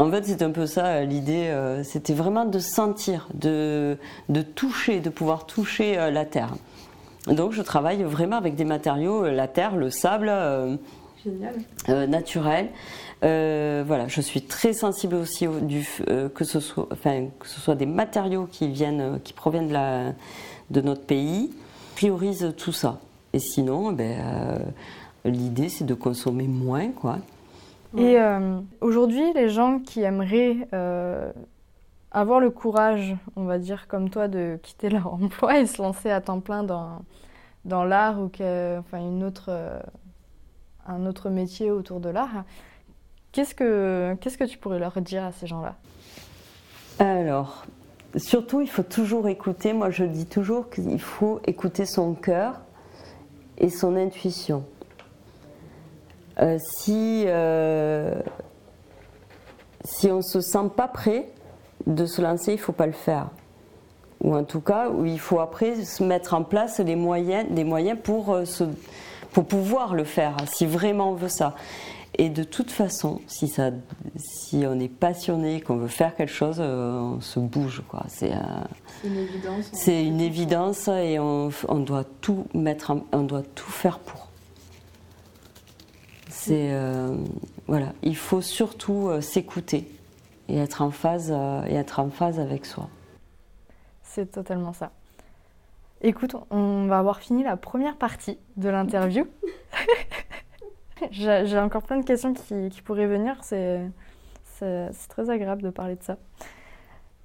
En 0.00 0.10
fait, 0.10 0.24
c'est 0.24 0.42
un 0.42 0.50
peu 0.50 0.66
ça 0.66 1.04
l'idée. 1.04 1.48
Euh, 1.48 1.82
c'était 1.84 2.14
vraiment 2.14 2.44
de 2.44 2.58
sentir, 2.58 3.28
de, 3.34 3.96
de, 4.28 4.42
toucher, 4.42 5.00
de 5.00 5.10
pouvoir 5.10 5.46
toucher 5.46 5.98
euh, 5.98 6.10
la 6.10 6.24
terre. 6.24 6.54
Donc, 7.26 7.52
je 7.52 7.62
travaille 7.62 8.02
vraiment 8.02 8.36
avec 8.36 8.54
des 8.54 8.64
matériaux, 8.64 9.24
la 9.28 9.46
terre, 9.46 9.76
le 9.76 9.90
sable, 9.90 10.32
naturel. 11.86 12.70
Euh, 13.22 13.84
voilà, 13.86 14.08
je 14.08 14.20
suis 14.20 14.42
très 14.42 14.72
sensible 14.72 15.14
aussi 15.14 15.46
au, 15.46 15.60
du, 15.60 15.86
euh, 16.08 16.28
que, 16.28 16.44
ce 16.44 16.60
soit, 16.60 16.88
enfin, 16.90 17.26
que 17.38 17.46
ce 17.46 17.60
soit 17.60 17.74
des 17.74 17.86
matériaux 17.86 18.48
qui 18.50 18.68
viennent, 18.68 19.20
qui 19.22 19.32
proviennent 19.32 19.68
de, 19.68 19.72
la, 19.74 20.12
de 20.70 20.80
notre 20.80 21.02
pays. 21.02 21.50
Je 21.90 21.96
priorise 21.96 22.54
tout 22.56 22.72
ça. 22.72 22.98
Et 23.34 23.38
sinon, 23.38 23.92
ben, 23.92 24.20
euh, 24.20 24.58
l'idée 25.26 25.68
c'est 25.68 25.84
de 25.84 25.94
consommer 25.94 26.48
moins, 26.48 26.88
quoi. 26.88 27.18
Et 27.96 28.18
euh, 28.18 28.60
aujourd'hui, 28.80 29.32
les 29.34 29.48
gens 29.48 29.80
qui 29.80 30.02
aimeraient 30.02 30.68
euh, 30.72 31.32
avoir 32.12 32.38
le 32.40 32.50
courage, 32.50 33.16
on 33.36 33.44
va 33.44 33.58
dire 33.58 33.88
comme 33.88 34.10
toi, 34.10 34.28
de 34.28 34.58
quitter 34.62 34.88
leur 34.90 35.12
emploi 35.12 35.58
et 35.58 35.66
se 35.66 35.82
lancer 35.82 36.10
à 36.10 36.20
temps 36.20 36.40
plein 36.40 36.62
dans, 36.62 37.02
dans 37.64 37.84
l'art 37.84 38.20
ou 38.20 38.28
que, 38.28 38.78
enfin, 38.78 38.98
une 38.98 39.24
autre, 39.24 39.50
un 40.86 41.06
autre 41.06 41.30
métier 41.30 41.70
autour 41.70 42.00
de 42.00 42.08
l'art, 42.10 42.44
Qu'est-ce 43.32 43.54
que, 43.54 44.16
qu'est-ce 44.20 44.36
que 44.36 44.44
tu 44.44 44.58
pourrais 44.58 44.80
leur 44.80 45.00
dire 45.00 45.24
à 45.24 45.30
ces 45.30 45.46
gens-là? 45.46 45.76
Alors, 46.98 47.64
surtout, 48.16 48.60
il 48.60 48.68
faut 48.68 48.82
toujours 48.82 49.28
écouter. 49.28 49.72
Moi, 49.72 49.90
je 49.90 50.04
dis 50.04 50.26
toujours 50.26 50.68
qu'il 50.68 51.00
faut 51.00 51.40
écouter 51.46 51.86
son 51.86 52.14
cœur 52.14 52.60
et 53.56 53.70
son 53.70 53.94
intuition. 53.94 54.64
Euh, 56.40 56.58
si, 56.58 57.24
euh, 57.26 58.14
si 59.84 60.10
on 60.10 60.18
ne 60.18 60.22
se 60.22 60.40
sent 60.40 60.70
pas 60.74 60.88
prêt 60.88 61.30
de 61.86 62.06
se 62.06 62.22
lancer, 62.22 62.52
il 62.52 62.56
ne 62.56 62.60
faut 62.60 62.72
pas 62.72 62.86
le 62.86 62.92
faire. 62.92 63.28
Ou 64.22 64.34
en 64.34 64.44
tout 64.44 64.60
cas, 64.60 64.88
où 64.90 65.04
il 65.04 65.18
faut 65.18 65.40
après 65.40 65.84
se 65.84 66.02
mettre 66.02 66.34
en 66.34 66.42
place 66.42 66.78
les 66.78 66.96
moyens, 66.96 67.46
les 67.50 67.64
moyens 67.64 67.98
pour, 68.02 68.32
euh, 68.32 68.44
se, 68.44 68.64
pour 69.32 69.46
pouvoir 69.46 69.94
le 69.94 70.04
faire, 70.04 70.36
si 70.52 70.66
vraiment 70.66 71.10
on 71.10 71.14
veut 71.14 71.28
ça. 71.28 71.54
Et 72.18 72.28
de 72.28 72.42
toute 72.42 72.70
façon, 72.70 73.20
si, 73.26 73.48
ça, 73.48 73.70
si 74.16 74.64
on 74.66 74.78
est 74.78 74.88
passionné, 74.88 75.60
qu'on 75.60 75.76
veut 75.76 75.88
faire 75.88 76.16
quelque 76.16 76.32
chose, 76.32 76.60
on 76.60 77.20
se 77.20 77.38
bouge. 77.38 77.82
Quoi. 77.88 78.02
C'est, 78.08 78.32
une 79.04 79.16
évidence. 79.16 79.70
C'est 79.72 80.04
une 80.04 80.20
évidence 80.20 80.88
et 80.88 81.18
on, 81.18 81.50
on, 81.68 81.78
doit 81.78 82.04
tout 82.20 82.46
mettre, 82.52 82.90
en, 82.90 83.06
on 83.12 83.22
doit 83.22 83.44
tout 83.54 83.70
faire 83.70 84.00
pour. 84.00 84.29
C'est 86.30 86.72
euh, 86.72 87.16
voilà, 87.66 87.92
il 88.02 88.16
faut 88.16 88.40
surtout 88.40 89.08
euh, 89.08 89.20
s'écouter 89.20 89.90
et 90.48 90.58
être 90.58 90.80
en 90.80 90.90
phase 90.90 91.32
euh, 91.34 91.64
et 91.66 91.74
être 91.74 91.98
en 91.98 92.08
phase 92.08 92.38
avec 92.38 92.66
soi. 92.66 92.88
C'est 94.02 94.30
totalement 94.30 94.72
ça. 94.72 94.92
Écoute, 96.02 96.36
on 96.50 96.86
va 96.86 96.98
avoir 96.98 97.18
fini 97.18 97.42
la 97.42 97.56
première 97.56 97.96
partie 97.96 98.38
de 98.56 98.68
l'interview. 98.68 99.26
J'ai 101.10 101.58
encore 101.58 101.82
plein 101.82 101.98
de 101.98 102.04
questions 102.04 102.32
qui, 102.32 102.70
qui 102.70 102.80
pourraient 102.82 103.06
venir. 103.06 103.38
C'est 103.42 103.90
très 105.08 105.30
agréable 105.30 105.62
de 105.62 105.70
parler 105.70 105.96
de 105.96 106.02
ça. 106.02 106.16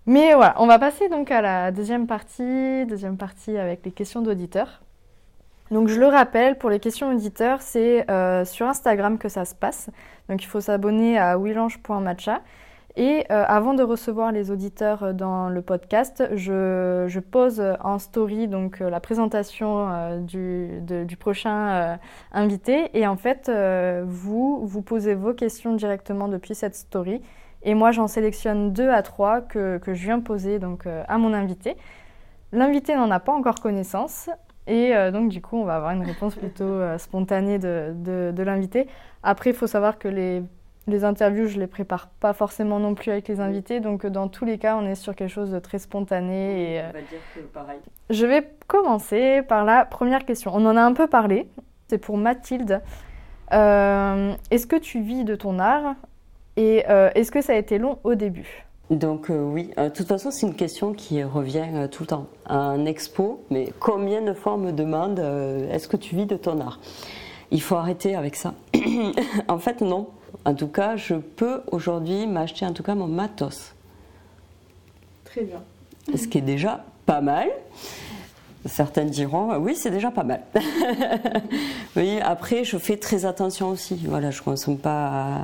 Mais 0.05 0.33
voilà, 0.33 0.55
on 0.61 0.67
va 0.67 0.77
passer 0.77 1.09
donc 1.09 1.31
à 1.31 1.41
la 1.41 1.71
deuxième 1.71 2.05
partie, 2.05 2.85
deuxième 2.85 3.17
partie 3.17 3.57
avec 3.57 3.85
les 3.85 3.91
questions 3.91 4.21
d'auditeurs. 4.21 4.81
Donc 5.71 5.87
je 5.87 5.99
le 5.99 6.05
rappelle, 6.05 6.57
pour 6.57 6.69
les 6.69 6.79
questions 6.79 7.11
auditeurs, 7.11 7.61
c'est 7.61 8.09
euh, 8.11 8.45
sur 8.45 8.67
Instagram 8.67 9.17
que 9.17 9.29
ça 9.29 9.45
se 9.45 9.55
passe. 9.55 9.89
Donc 10.29 10.43
il 10.43 10.45
faut 10.45 10.61
s'abonner 10.61 11.17
à 11.17 11.39
willange.matcha 11.39 12.41
Et 12.95 13.25
euh, 13.31 13.43
avant 13.47 13.73
de 13.73 13.81
recevoir 13.81 14.31
les 14.31 14.51
auditeurs 14.51 15.03
euh, 15.03 15.13
dans 15.13 15.49
le 15.49 15.63
podcast, 15.63 16.23
je, 16.35 17.19
pose 17.19 17.63
en 17.81 17.97
story 17.97 18.47
donc 18.47 18.79
la 18.79 18.99
présentation 18.99 20.19
du, 20.21 20.81
du, 20.81 21.17
prochain 21.17 21.97
invité. 22.31 22.91
Et 22.93 23.07
en 23.07 23.15
fait, 23.17 23.51
vous, 24.05 24.67
vous 24.67 24.81
posez 24.83 25.15
vos 25.15 25.33
questions 25.33 25.73
directement 25.73 26.27
depuis 26.27 26.53
cette 26.53 26.75
story. 26.75 27.21
Et 27.63 27.73
moi, 27.73 27.89
j'en 27.89 28.07
sélectionne 28.07 28.71
deux 28.71 28.89
à 28.89 29.01
trois 29.01 29.41
que, 29.41 29.79
que 29.79 29.95
je 29.95 30.03
viens 30.03 30.19
poser 30.19 30.59
donc, 30.59 30.85
à 30.85 31.17
mon 31.17 31.33
invité. 31.33 31.75
L'invité 32.51 32.95
n'en 32.95 33.09
a 33.09 33.19
pas 33.19 33.33
encore 33.33 33.55
connaissance. 33.55 34.29
Et 34.67 34.93
donc, 35.11 35.29
du 35.29 35.41
coup, 35.41 35.57
on 35.57 35.63
va 35.63 35.75
avoir 35.75 35.91
une 35.91 36.03
réponse 36.03 36.35
plutôt 36.35 36.79
spontanée 36.97 37.59
de, 37.59 37.93
de, 37.95 38.33
de 38.35 38.43
l'invité. 38.43 38.87
Après, 39.21 39.51
il 39.51 39.55
faut 39.55 39.67
savoir 39.67 39.99
que 39.99 40.07
les 40.07 40.41
les 40.87 41.03
interviews, 41.03 41.47
je 41.47 41.59
les 41.59 41.67
prépare 41.67 42.07
pas 42.07 42.33
forcément 42.33 42.79
non 42.79 42.93
plus 42.93 43.11
avec 43.11 43.27
les 43.27 43.39
invités, 43.39 43.79
donc 43.79 44.05
euh, 44.05 44.09
dans 44.09 44.27
tous 44.27 44.45
les 44.45 44.57
cas, 44.57 44.77
on 44.77 44.85
est 44.85 44.95
sur 44.95 45.15
quelque 45.15 45.31
chose 45.31 45.51
de 45.51 45.59
très 45.59 45.79
spontané. 45.79 46.75
Et, 46.75 46.81
on 46.81 46.93
va 46.93 47.01
dire 47.01 47.19
que 47.33 47.39
pareil. 47.39 47.79
Je 48.09 48.25
vais 48.25 48.47
commencer 48.67 49.41
par 49.41 49.65
la 49.65 49.85
première 49.85 50.25
question. 50.25 50.51
On 50.53 50.65
en 50.65 50.77
a 50.77 50.81
un 50.81 50.93
peu 50.93 51.07
parlé, 51.07 51.47
c'est 51.87 51.97
pour 51.97 52.17
Mathilde. 52.17 52.81
Euh, 53.53 54.33
est-ce 54.51 54.67
que 54.67 54.75
tu 54.75 55.01
vis 55.01 55.23
de 55.23 55.35
ton 55.35 55.59
art? 55.59 55.95
Et 56.57 56.85
euh, 56.89 57.09
est-ce 57.15 57.31
que 57.31 57.41
ça 57.41 57.53
a 57.53 57.55
été 57.55 57.77
long 57.77 57.99
au 58.03 58.15
début? 58.15 58.64
Donc 58.89 59.27
oui, 59.29 59.71
de 59.77 59.89
toute 59.89 60.07
façon 60.07 60.29
c'est 60.31 60.45
une 60.45 60.55
question 60.55 60.93
qui 60.93 61.23
revient 61.23 61.87
tout 61.91 62.03
le 62.03 62.07
temps. 62.07 62.27
Un 62.45 62.85
expo, 62.85 63.43
mais 63.49 63.73
combien 63.79 64.21
de 64.21 64.33
fois 64.33 64.53
on 64.53 64.57
me 64.57 64.71
demande 64.71 65.19
est-ce 65.19 65.87
que 65.87 65.97
tu 65.97 66.15
vis 66.15 66.25
de 66.25 66.37
ton 66.37 66.59
art? 66.59 66.79
Il 67.51 67.61
faut 67.61 67.75
arrêter 67.75 68.15
avec 68.15 68.35
ça. 68.35 68.53
en 69.47 69.57
fait 69.57 69.81
non, 69.81 70.07
en 70.45 70.53
tout 70.53 70.67
cas, 70.67 70.95
je 70.95 71.15
peux 71.15 71.61
aujourd'hui 71.71 72.27
m'acheter 72.27 72.65
en 72.65 72.73
tout 72.73 72.83
cas 72.83 72.95
mon 72.95 73.07
matos. 73.07 73.73
Très 75.23 75.41
bien. 75.41 75.61
Ce 76.15 76.27
qui 76.27 76.37
est 76.37 76.41
déjà 76.41 76.85
pas 77.05 77.21
mal. 77.21 77.49
Certaines 78.65 79.09
diront 79.09 79.55
oui, 79.57 79.75
c'est 79.75 79.91
déjà 79.91 80.09
pas 80.09 80.23
mal. 80.23 80.41
oui, 81.95 82.19
après, 82.21 82.63
je 82.63 82.77
fais 82.77 82.97
très 82.97 83.25
attention 83.25 83.69
aussi. 83.69 83.95
Voilà, 84.07 84.31
je 84.31 84.41
consomme 84.41 84.77
pas 84.77 85.43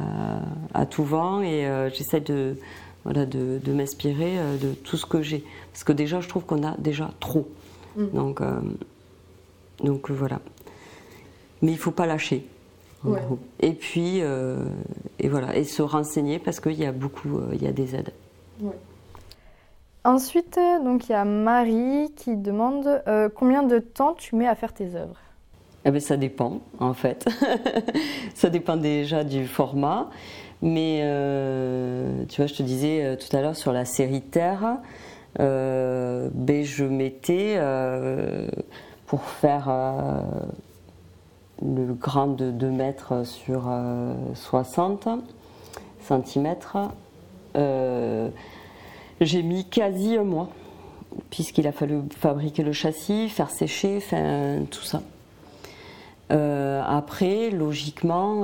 à, 0.73 0.85
tout 0.87 1.03
vent 1.03 1.41
et 1.41 1.67
euh, 1.67 1.89
j'essaie 1.91 2.19
de, 2.19 2.57
voilà, 3.03 3.25
de, 3.25 3.59
m'inspirer 3.71 4.37
euh, 4.37 4.57
de 4.57 4.73
tout 4.73 4.97
ce 4.97 5.05
que 5.05 5.21
j'ai. 5.21 5.43
Parce 5.71 5.83
que 5.83 5.93
déjà, 5.93 6.21
je 6.21 6.29
trouve 6.29 6.45
qu'on 6.45 6.63
a 6.63 6.75
déjà 6.77 7.11
trop. 7.19 7.47
Mm. 7.95 8.07
Donc, 8.13 8.41
euh, 8.41 8.59
donc 9.83 10.11
voilà. 10.11 10.39
Mais 11.61 11.71
il 11.71 11.77
faut 11.77 11.91
pas 11.91 12.05
lâcher. 12.05 12.45
Et 13.59 13.73
puis, 13.73 14.21
euh, 14.21 14.57
et 15.19 15.27
voilà, 15.27 15.55
et 15.55 15.63
se 15.63 15.81
renseigner 15.81 16.39
parce 16.39 16.59
qu'il 16.59 16.79
y 16.79 16.85
a 16.85 16.91
beaucoup, 16.91 17.37
euh, 17.37 17.49
il 17.53 17.63
y 17.63 17.67
a 17.67 17.71
des 17.71 17.95
aides. 17.95 18.13
Ensuite, 20.03 20.59
donc 20.83 21.09
il 21.09 21.11
y 21.11 21.15
a 21.15 21.25
Marie 21.25 22.11
qui 22.15 22.35
demande 22.35 23.01
euh, 23.07 23.29
combien 23.33 23.63
de 23.63 23.79
temps 23.79 24.13
tu 24.13 24.35
mets 24.35 24.47
à 24.47 24.55
faire 24.55 24.73
tes 24.73 24.95
œuvres? 24.95 25.17
Eh 25.85 25.91
ben, 25.91 25.99
ça 25.99 26.17
dépend, 26.17 26.61
en 26.79 26.93
fait. 26.93 27.27
ça 28.35 28.49
dépend 28.49 28.77
déjà 28.77 29.23
du 29.23 29.47
format. 29.47 30.09
Mais 30.61 30.99
tu 32.29 32.35
vois, 32.37 32.45
je 32.45 32.53
te 32.53 32.61
disais 32.61 33.17
tout 33.17 33.35
à 33.35 33.41
l'heure 33.41 33.55
sur 33.55 33.73
la 33.73 33.83
série 33.83 34.21
Terre, 34.21 34.77
ben, 35.39 36.63
je 36.63 36.83
mettais 36.83 37.59
pour 39.07 39.23
faire 39.23 39.69
le 41.61 41.93
grand 41.93 42.27
de 42.27 42.51
2 42.51 42.69
mètres 42.69 43.25
sur 43.25 43.69
60 44.33 45.07
euh, 45.07 45.17
cm. 45.99 46.55
Euh, 47.55 48.29
j'ai 49.19 49.43
mis 49.43 49.65
quasi 49.65 50.17
un 50.17 50.23
mois, 50.23 50.49
puisqu'il 51.29 51.67
a 51.67 51.71
fallu 51.71 52.01
fabriquer 52.17 52.63
le 52.63 52.73
châssis, 52.73 53.29
faire 53.29 53.51
sécher, 53.51 53.99
tout 54.71 54.83
ça. 54.83 55.01
Euh, 56.31 56.81
après, 56.85 57.49
logiquement, 57.49 58.43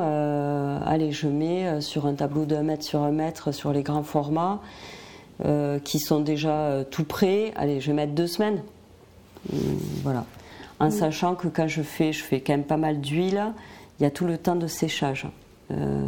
allez, 0.85 1.11
je 1.11 1.27
mets 1.27 1.81
sur 1.81 2.05
un 2.05 2.13
tableau 2.13 2.45
de 2.45 2.55
1 2.55 2.63
mètre 2.63 2.83
sur 2.83 3.03
1 3.03 3.11
mètre 3.11 3.51
sur 3.51 3.71
les 3.71 3.83
grands 3.83 4.03
formats 4.03 4.61
qui 5.83 5.99
sont 5.99 6.19
déjà 6.19 6.83
tout 6.89 7.03
prêts. 7.03 7.53
Allez, 7.55 7.79
je 7.79 7.87
vais 7.87 7.93
mettre 7.93 8.13
deux 8.13 8.27
semaines. 8.27 8.61
voilà 10.03 10.25
en 10.79 10.91
sachant 10.91 11.35
que 11.35 11.47
quand 11.47 11.67
je 11.67 11.81
fais, 11.81 12.13
je 12.13 12.23
fais 12.23 12.41
quand 12.41 12.53
même 12.53 12.63
pas 12.63 12.77
mal 12.77 12.99
d'huile, 13.01 13.53
il 13.99 14.03
y 14.03 14.05
a 14.05 14.11
tout 14.11 14.25
le 14.25 14.37
temps 14.37 14.55
de 14.55 14.67
séchage. 14.67 15.27
Euh, 15.71 16.05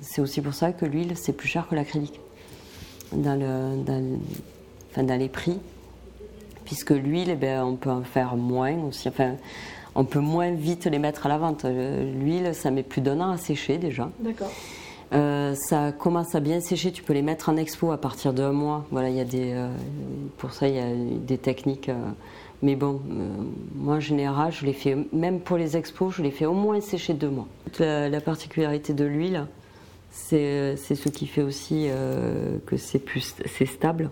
c'est 0.00 0.20
aussi 0.20 0.40
pour 0.40 0.54
ça 0.54 0.72
que 0.72 0.86
l'huile, 0.86 1.16
c'est 1.16 1.32
plus 1.32 1.48
cher 1.48 1.68
que 1.68 1.74
l'acrylique 1.74 2.20
dans, 3.12 3.34
le, 3.34 3.82
dans, 4.96 5.18
les 5.18 5.28
prix, 5.28 5.58
puisque 6.64 6.90
l'huile, 6.90 7.30
eh 7.30 7.34
ben, 7.34 7.64
on 7.64 7.76
peut 7.76 7.90
en 7.90 8.04
faire 8.04 8.36
moins 8.36 8.78
aussi. 8.84 9.08
Enfin, 9.08 9.34
on 9.94 10.04
peut 10.04 10.20
moins 10.20 10.50
vite 10.50 10.86
les 10.86 10.98
mettre 10.98 11.26
à 11.26 11.28
la 11.28 11.38
vente. 11.38 11.64
Euh, 11.64 12.12
l'huile, 12.14 12.54
ça 12.54 12.70
met 12.70 12.82
plus 12.82 13.00
d'un 13.00 13.20
an 13.20 13.30
à 13.30 13.36
sécher 13.36 13.78
déjà. 13.78 14.10
D'accord. 14.20 14.50
Euh, 15.12 15.54
ça 15.54 15.92
commence 15.92 16.34
à 16.34 16.40
bien 16.40 16.60
sécher, 16.60 16.90
tu 16.90 17.02
peux 17.02 17.12
les 17.12 17.20
mettre 17.20 17.50
en 17.50 17.56
expo 17.56 17.92
à 17.92 17.98
partir 17.98 18.32
d'un 18.32 18.52
mois. 18.52 18.86
Voilà, 18.90 19.10
il 19.10 19.16
y 19.16 19.20
a 19.20 19.24
des, 19.24 19.54
pour 20.38 20.52
ça, 20.52 20.68
il 20.68 20.74
y 20.74 20.80
a 20.80 20.86
des 21.18 21.36
techniques 21.36 21.90
mais 22.62 22.76
bon, 22.76 23.00
euh, 23.10 23.28
moi 23.74 23.96
en 23.96 24.00
général, 24.00 24.52
je 24.52 24.64
les 24.64 24.72
fais, 24.72 24.96
même 25.12 25.40
pour 25.40 25.56
les 25.56 25.76
expos, 25.76 26.14
je 26.14 26.22
les 26.22 26.30
fais 26.30 26.46
au 26.46 26.54
moins 26.54 26.80
sécher 26.80 27.12
deux 27.12 27.28
mois. 27.28 27.48
La, 27.80 28.20
particularité 28.20 28.94
de 28.94 29.04
l'huile, 29.04 29.46
c'est 30.10 30.76
ce 30.76 31.08
qui 31.08 31.26
fait 31.26 31.42
aussi 31.42 31.88
euh, 31.88 32.58
que 32.66 32.76
c'est 32.76 33.66
stable. 33.66 34.10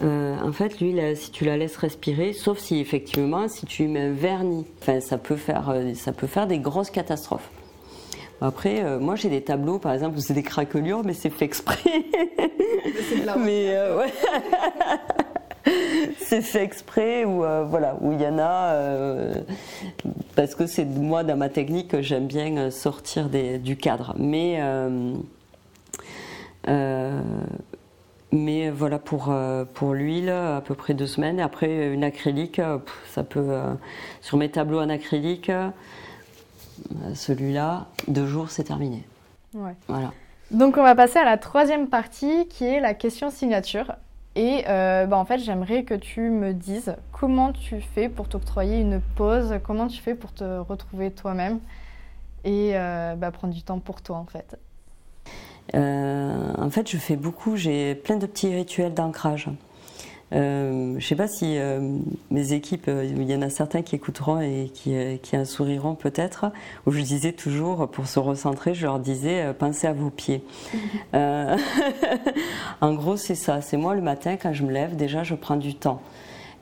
Euh, 0.00 0.36
en 0.42 0.52
fait, 0.52 0.80
l'huile, 0.80 1.16
si 1.16 1.30
tu 1.30 1.44
la 1.44 1.56
laisses 1.56 1.76
respirer, 1.76 2.32
sauf 2.32 2.58
si 2.58 2.78
effectivement, 2.78 3.48
si 3.48 3.66
tu 3.66 3.88
mets 3.88 4.02
un 4.02 4.12
vernis, 4.12 4.66
enfin, 4.80 5.00
ça 5.00 5.18
peut 5.18 5.36
faire, 5.36 5.74
ça 5.94 6.12
peut 6.12 6.26
faire 6.26 6.46
des 6.46 6.58
grosses 6.58 6.90
catastrophes. 6.90 7.50
Après, 8.40 8.98
moi 9.00 9.16
j'ai 9.16 9.28
des 9.28 9.42
tableaux, 9.42 9.80
par 9.80 9.92
exemple, 9.92 10.16
où 10.16 10.20
c'est 10.20 10.34
des 10.34 10.44
craquelures, 10.44 11.02
mais 11.04 11.14
c'est 11.14 11.30
fait 11.30 11.44
exprès. 11.44 12.04
mais 13.36 13.76
ouais. 13.98 14.12
c'est 16.18 16.42
fait 16.42 16.62
exprès 16.62 17.24
ou 17.24 17.44
euh, 17.44 17.64
voilà 17.64 17.96
où 18.00 18.12
il 18.12 18.20
y 18.20 18.26
en 18.26 18.38
a 18.38 18.72
euh, 18.72 19.34
parce 20.34 20.54
que 20.54 20.66
c'est 20.66 20.84
moi 20.84 21.24
dans 21.24 21.36
ma 21.36 21.48
technique 21.48 22.00
j'aime 22.00 22.26
bien 22.26 22.56
euh, 22.56 22.70
sortir 22.70 23.28
du 23.28 23.76
cadre 23.76 24.14
mais 24.18 24.60
mais 28.32 28.70
voilà 28.70 28.98
pour 28.98 29.34
pour 29.74 29.94
l'huile 29.94 30.30
à 30.30 30.60
peu 30.60 30.74
près 30.74 30.94
deux 30.94 31.06
semaines. 31.06 31.40
Après 31.40 31.92
une 31.92 32.04
acrylique 32.04 32.60
ça 33.06 33.24
peut 33.24 33.58
sur 34.20 34.36
mes 34.36 34.50
tableaux 34.50 34.80
en 34.80 34.88
acrylique 34.90 35.50
celui-là 37.14 37.86
deux 38.06 38.26
jours 38.26 38.50
c'est 38.50 38.64
terminé. 38.64 39.04
Voilà. 39.52 40.12
Donc 40.50 40.76
on 40.76 40.82
va 40.82 40.94
passer 40.94 41.18
à 41.18 41.24
la 41.24 41.36
troisième 41.36 41.88
partie 41.88 42.46
qui 42.48 42.64
est 42.64 42.80
la 42.80 42.94
question 42.94 43.30
signature. 43.30 43.92
Et 44.34 44.64
euh, 44.68 45.06
bah, 45.06 45.18
en 45.18 45.24
fait, 45.24 45.38
j'aimerais 45.38 45.82
que 45.82 45.94
tu 45.94 46.30
me 46.30 46.54
dises 46.54 46.94
comment 47.12 47.52
tu 47.52 47.80
fais 47.80 48.08
pour 48.08 48.28
t'octroyer 48.28 48.80
une 48.80 49.00
pause, 49.00 49.54
comment 49.64 49.88
tu 49.88 50.00
fais 50.00 50.14
pour 50.14 50.32
te 50.32 50.58
retrouver 50.60 51.10
toi-même 51.10 51.58
et 52.44 52.70
euh, 52.74 53.16
bah, 53.16 53.32
prendre 53.32 53.52
du 53.52 53.62
temps 53.62 53.80
pour 53.80 54.00
toi 54.00 54.16
en 54.16 54.26
fait. 54.26 54.56
Euh, 55.74 56.52
en 56.56 56.70
fait, 56.70 56.90
je 56.90 56.96
fais 56.96 57.16
beaucoup, 57.16 57.56
j'ai 57.56 57.94
plein 57.94 58.16
de 58.16 58.26
petits 58.26 58.54
rituels 58.54 58.94
d'ancrage. 58.94 59.50
Euh, 60.34 60.90
je 60.92 60.96
ne 60.96 61.00
sais 61.00 61.16
pas 61.16 61.26
si 61.26 61.58
euh, 61.58 61.98
mes 62.30 62.52
équipes, 62.52 62.88
euh, 62.88 63.04
il 63.04 63.30
y 63.30 63.34
en 63.34 63.40
a 63.40 63.48
certains 63.48 63.82
qui 63.82 63.96
écouteront 63.96 64.40
et 64.40 64.70
qui, 64.74 64.94
qui 65.22 65.36
en 65.36 65.44
souriront 65.44 65.94
peut-être, 65.94 66.52
où 66.86 66.90
je 66.90 67.00
disais 67.00 67.32
toujours, 67.32 67.88
pour 67.90 68.06
se 68.06 68.18
recentrer, 68.18 68.74
je 68.74 68.84
leur 68.84 68.98
disais, 68.98 69.54
pensez 69.58 69.86
à 69.86 69.92
vos 69.92 70.10
pieds. 70.10 70.44
en 71.14 72.94
gros, 72.94 73.16
c'est 73.16 73.34
ça. 73.34 73.60
C'est 73.60 73.76
moi 73.76 73.94
le 73.94 74.02
matin, 74.02 74.36
quand 74.36 74.52
je 74.52 74.64
me 74.64 74.72
lève, 74.72 74.96
déjà, 74.96 75.22
je 75.22 75.34
prends 75.34 75.56
du 75.56 75.74
temps. 75.74 76.02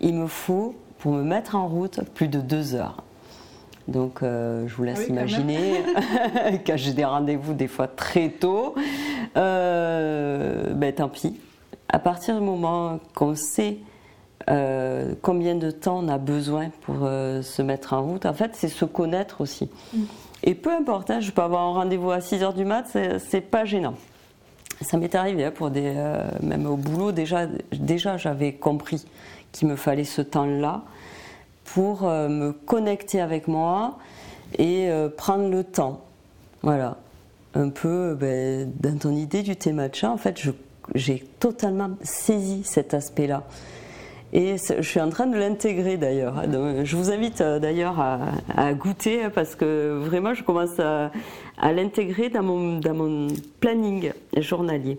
Il 0.00 0.14
me 0.14 0.26
faut, 0.26 0.74
pour 0.98 1.12
me 1.12 1.22
mettre 1.22 1.56
en 1.56 1.66
route, 1.66 2.00
plus 2.14 2.28
de 2.28 2.40
deux 2.40 2.74
heures. 2.74 3.02
Donc, 3.88 4.18
je 4.22 4.74
vous 4.74 4.82
laisse 4.82 5.04
ah 5.04 5.10
imaginer, 5.10 5.82
quand 6.66 6.76
j'ai 6.76 6.92
des 6.92 7.04
rendez-vous 7.04 7.54
des 7.54 7.68
fois 7.68 7.86
très 7.86 8.30
tôt, 8.30 8.74
ben 9.34 10.92
tant 10.94 11.08
pis, 11.08 11.38
à 11.88 11.98
partir 11.98 12.34
du 12.34 12.44
moment 12.44 12.98
qu'on 13.14 13.34
sait 13.34 13.78
euh, 14.48 15.14
combien 15.22 15.56
de 15.56 15.70
temps 15.70 15.98
on 16.04 16.08
a 16.08 16.18
besoin 16.18 16.70
pour 16.82 16.98
euh, 17.02 17.42
se 17.42 17.62
mettre 17.62 17.94
en 17.94 18.02
route, 18.02 18.26
en 18.26 18.34
fait, 18.34 18.52
c'est 18.54 18.68
se 18.68 18.84
connaître 18.84 19.40
aussi. 19.40 19.68
Mm. 19.92 20.02
Et 20.44 20.54
peu 20.54 20.70
importe, 20.70 21.10
hein, 21.10 21.20
je 21.20 21.32
peux 21.32 21.42
avoir 21.42 21.62
un 21.62 21.72
rendez-vous 21.72 22.12
à 22.12 22.20
6 22.20 22.36
h 22.36 22.54
du 22.54 22.64
mat, 22.64 22.96
c'est 23.18 23.40
pas 23.40 23.64
gênant. 23.64 23.94
Ça 24.82 24.98
m'est 24.98 25.14
arrivé, 25.14 25.44
hein, 25.44 25.52
pour 25.52 25.70
des, 25.70 25.94
euh, 25.96 26.28
même 26.42 26.66
au 26.66 26.76
boulot, 26.76 27.10
déjà, 27.10 27.46
déjà 27.72 28.18
j'avais 28.18 28.52
compris 28.52 29.04
qu'il 29.50 29.66
me 29.66 29.74
fallait 29.74 30.04
ce 30.04 30.22
temps-là 30.22 30.82
pour 31.66 32.02
me 32.04 32.52
connecter 32.52 33.20
avec 33.20 33.48
moi 33.48 33.98
et 34.58 34.88
prendre 35.16 35.48
le 35.48 35.64
temps. 35.64 36.00
Voilà. 36.62 36.96
un 37.54 37.68
peu 37.68 38.16
ben, 38.18 38.72
dans 38.80 38.98
ton 38.98 39.10
idée 39.10 39.42
du 39.42 39.56
thé 39.56 39.72
matcha, 39.72 40.10
en 40.10 40.16
fait, 40.16 40.40
j'ai 40.94 41.24
totalement 41.40 41.90
saisi 42.02 42.62
cet 42.64 42.94
aspect-là. 42.94 43.44
Et 44.32 44.56
je 44.58 44.82
suis 44.82 45.00
en 45.00 45.08
train 45.08 45.26
de 45.26 45.38
l'intégrer 45.38 45.96
d'ailleurs. 45.96 46.42
Je 46.84 46.96
vous 46.96 47.10
invite 47.10 47.40
euh, 47.40 47.58
d'ailleurs 47.58 48.00
à, 48.00 48.74
goûter 48.74 49.24
hein, 49.24 49.30
parce 49.34 49.54
que 49.54 49.98
vraiment 49.98 50.34
je 50.34 50.42
commence 50.42 50.78
à, 50.80 51.10
l'intégrer 51.72 52.28
dans 52.28 52.42
mon 52.42 53.28
planning 53.60 54.12
journalier. 54.36 54.98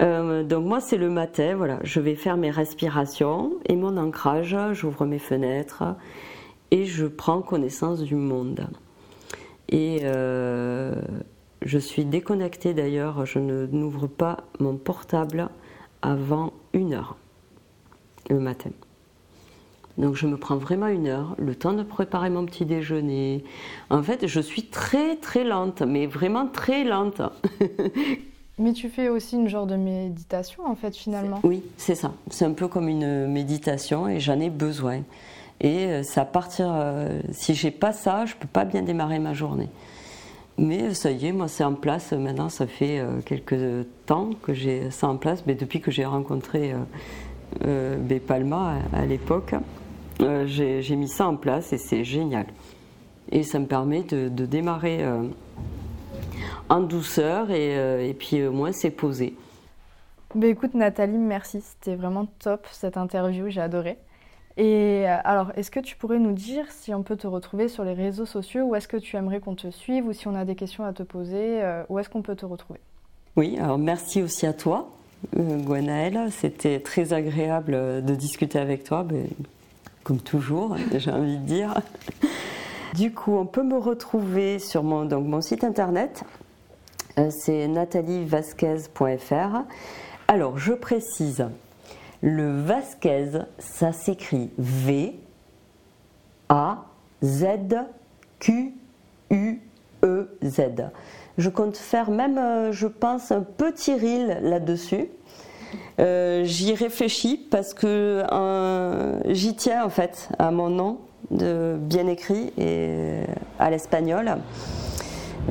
Euh, 0.00 0.42
donc 0.42 0.66
moi 0.66 0.80
c'est 0.80 0.98
le 0.98 1.08
matin, 1.08 1.56
voilà, 1.56 1.78
je 1.82 2.00
vais 2.00 2.14
faire 2.14 2.36
mes 2.36 2.50
respirations 2.50 3.52
et 3.66 3.76
mon 3.76 3.96
ancrage, 3.96 4.56
j'ouvre 4.72 5.06
mes 5.06 5.18
fenêtres 5.18 5.84
et 6.70 6.84
je 6.84 7.06
prends 7.06 7.40
connaissance 7.40 8.02
du 8.02 8.14
monde. 8.14 8.68
Et 9.68 10.00
euh, 10.04 10.94
je 11.62 11.78
suis 11.78 12.04
déconnectée 12.04 12.74
d'ailleurs, 12.74 13.24
je 13.24 13.38
n'ouvre 13.38 14.06
pas 14.06 14.44
mon 14.60 14.76
portable 14.76 15.48
avant 16.02 16.52
une 16.72 16.94
heure 16.94 17.16
le 18.28 18.38
matin. 18.38 18.70
Donc 19.98 20.14
je 20.14 20.26
me 20.26 20.36
prends 20.36 20.56
vraiment 20.56 20.88
une 20.88 21.06
heure, 21.06 21.34
le 21.38 21.54
temps 21.54 21.72
de 21.72 21.82
préparer 21.82 22.28
mon 22.28 22.44
petit 22.44 22.66
déjeuner. 22.66 23.44
En 23.88 24.02
fait, 24.02 24.26
je 24.26 24.40
suis 24.40 24.66
très 24.66 25.16
très 25.16 25.42
lente, 25.42 25.80
mais 25.80 26.06
vraiment 26.06 26.46
très 26.46 26.84
lente. 26.84 27.22
mais 28.58 28.72
tu 28.72 28.88
fais 28.88 29.08
aussi 29.08 29.36
une 29.36 29.48
genre 29.48 29.66
de 29.66 29.76
méditation 29.76 30.66
en 30.66 30.74
fait 30.74 30.96
finalement. 30.96 31.40
Oui, 31.42 31.62
c'est 31.76 31.94
ça. 31.94 32.12
C'est 32.30 32.44
un 32.44 32.52
peu 32.52 32.68
comme 32.68 32.88
une 32.88 33.26
méditation 33.26 34.08
et 34.08 34.20
j'en 34.20 34.40
ai 34.40 34.50
besoin. 34.50 35.02
Et 35.60 35.86
euh, 35.86 36.02
ça 36.02 36.24
partir. 36.24 36.70
Euh, 36.70 37.20
si 37.32 37.54
j'ai 37.54 37.70
pas 37.70 37.92
ça, 37.92 38.26
je 38.26 38.34
peux 38.34 38.48
pas 38.48 38.64
bien 38.64 38.82
démarrer 38.82 39.18
ma 39.18 39.32
journée. 39.32 39.68
Mais 40.58 40.94
ça 40.94 41.10
y 41.10 41.26
est, 41.26 41.32
moi 41.32 41.48
c'est 41.48 41.64
en 41.64 41.74
place. 41.74 42.12
Maintenant, 42.12 42.48
ça 42.48 42.66
fait 42.66 42.98
euh, 42.98 43.20
quelques 43.24 43.86
temps 44.06 44.30
que 44.42 44.54
j'ai 44.54 44.90
ça 44.90 45.08
en 45.08 45.16
place, 45.16 45.44
mais 45.46 45.54
depuis 45.54 45.80
que 45.80 45.90
j'ai 45.90 46.04
rencontré 46.04 46.74
euh, 47.64 48.18
Palma 48.26 48.78
à, 48.92 49.06
l'époque, 49.06 49.54
euh, 50.20 50.46
j'ai 50.46 50.96
mis 50.96 51.08
ça 51.08 51.28
en 51.28 51.36
place 51.36 51.72
et 51.72 51.78
c'est 51.78 52.04
génial. 52.04 52.46
Et 53.30 53.42
ça 53.42 53.58
me 53.58 53.66
permet 53.66 54.02
de, 54.02 54.28
démarrer 54.28 55.02
euh, 55.02 55.24
en 56.68 56.80
douceur 56.80 57.50
et, 57.50 58.08
et 58.08 58.14
puis 58.14 58.44
au 58.44 58.52
moins 58.52 58.72
c'est 58.72 58.90
posé. 58.90 59.34
Ben 60.34 60.50
écoute 60.50 60.74
Nathalie, 60.74 61.18
merci, 61.18 61.60
c'était 61.60 61.96
vraiment 61.96 62.26
top 62.40 62.66
cette 62.70 62.96
interview, 62.96 63.48
j'ai 63.48 63.60
adoré. 63.60 63.96
Et 64.58 65.04
alors, 65.06 65.52
est-ce 65.56 65.70
que 65.70 65.80
tu 65.80 65.96
pourrais 65.96 66.18
nous 66.18 66.32
dire 66.32 66.64
si 66.70 66.94
on 66.94 67.02
peut 67.02 67.16
te 67.16 67.26
retrouver 67.26 67.68
sur 67.68 67.84
les 67.84 67.92
réseaux 67.92 68.24
sociaux, 68.24 68.64
où 68.64 68.74
est-ce 68.74 68.88
que 68.88 68.96
tu 68.96 69.16
aimerais 69.16 69.40
qu'on 69.40 69.54
te 69.54 69.70
suive, 69.70 70.06
ou 70.06 70.14
si 70.14 70.28
on 70.28 70.34
a 70.34 70.46
des 70.46 70.54
questions 70.54 70.84
à 70.84 70.94
te 70.94 71.02
poser, 71.02 71.60
où 71.90 71.98
est-ce 71.98 72.08
qu'on 72.08 72.22
peut 72.22 72.36
te 72.36 72.46
retrouver? 72.46 72.80
Oui, 73.36 73.58
alors 73.58 73.76
merci 73.76 74.22
aussi 74.22 74.46
à 74.46 74.54
toi 74.54 74.88
euh, 75.38 75.58
Gwenaëlle. 75.58 76.28
C'était 76.30 76.80
très 76.80 77.12
agréable 77.12 78.02
de 78.02 78.14
discuter 78.14 78.58
avec 78.58 78.82
toi, 78.82 79.06
mais, 79.10 79.24
comme 80.04 80.20
toujours, 80.20 80.76
j'ai 80.96 81.10
envie 81.10 81.36
de 81.36 81.44
dire. 81.44 81.74
Du 82.96 83.12
coup, 83.12 83.36
on 83.36 83.44
peut 83.44 83.62
me 83.62 83.76
retrouver 83.76 84.58
sur 84.58 84.82
mon, 84.82 85.04
donc, 85.04 85.26
mon 85.26 85.42
site 85.42 85.64
internet, 85.64 86.24
euh, 87.18 87.28
c'est 87.28 87.68
natalievasquez.fr. 87.68 89.64
Alors, 90.28 90.56
je 90.56 90.72
précise, 90.72 91.46
le 92.22 92.62
Vasquez, 92.62 93.32
ça 93.58 93.92
s'écrit 93.92 94.48
V 94.56 95.20
A 96.48 96.86
Z 97.22 97.44
Q 98.38 98.72
U 99.28 99.60
E 100.02 100.30
Z. 100.42 100.60
Je 101.36 101.50
compte 101.50 101.76
faire 101.76 102.10
même, 102.10 102.38
euh, 102.38 102.72
je 102.72 102.86
pense, 102.86 103.30
un 103.30 103.42
petit 103.42 103.92
reel 103.92 104.38
là-dessus. 104.40 105.10
Euh, 106.00 106.44
j'y 106.44 106.72
réfléchis 106.72 107.36
parce 107.50 107.74
que 107.74 108.22
j'y 109.26 109.54
tiens 109.54 109.84
en 109.84 109.90
fait 109.90 110.30
à 110.38 110.50
mon 110.50 110.70
nom 110.70 111.00
de 111.30 111.76
bien 111.78 112.06
écrit 112.06 112.52
et 112.58 113.20
à 113.58 113.70
l'espagnol. 113.70 114.36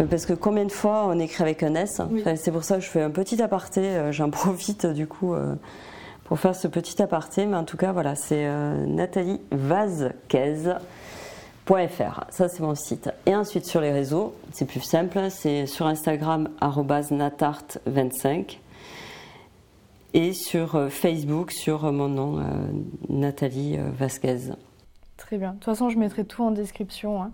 Parce 0.10 0.26
que 0.26 0.34
combien 0.34 0.66
de 0.66 0.72
fois 0.72 1.06
on 1.08 1.20
écrit 1.20 1.44
avec 1.44 1.64
un 1.64 1.76
S 1.76 2.02
C'est 2.36 2.52
pour 2.52 2.64
ça 2.64 2.76
que 2.76 2.82
je 2.82 2.90
fais 2.90 3.02
un 3.02 3.12
petit 3.12 3.42
aparté. 3.42 4.12
J'en 4.12 4.30
profite 4.32 4.86
du 4.86 5.08
coup 5.08 5.34
pour 6.26 6.40
faire 6.40 6.56
ce 6.56 6.68
petit 6.68 7.02
aparté. 7.02 7.46
Mais 7.46 7.58
en 7.58 7.64
tout 7.64 7.78
cas, 7.78 7.92
voilà, 7.92 8.16
c'est 8.16 8.50
Nathalie 8.88 9.40
Vazquez 9.52 10.76
ça, 12.30 12.48
c'est 12.48 12.60
mon 12.60 12.76
site. 12.76 13.10
Et 13.26 13.36
ensuite, 13.36 13.66
sur 13.66 13.82
les 13.82 13.92
réseaux, 13.92 14.36
c'est 14.52 14.66
plus 14.66 14.82
simple. 14.82 15.20
C'est 15.30 15.66
sur 15.66 15.88
Instagram, 15.88 16.50
natart25. 16.62 18.60
Et 20.14 20.34
sur 20.34 20.76
euh, 20.76 20.90
Facebook, 20.90 21.52
sur 21.52 21.86
euh, 21.86 21.92
mon 21.92 22.08
nom, 22.08 22.40
euh, 22.40 22.44
Nathalie 23.10 23.78
Vasquez. 23.98 24.52
Très 25.18 25.38
bien. 25.38 25.50
De 25.52 25.56
toute 25.56 25.66
façon, 25.66 25.90
je 25.90 25.98
mettrai 25.98 26.26
tout 26.26 26.44
en 26.44 26.52
description. 26.52 27.24
Hein. 27.24 27.32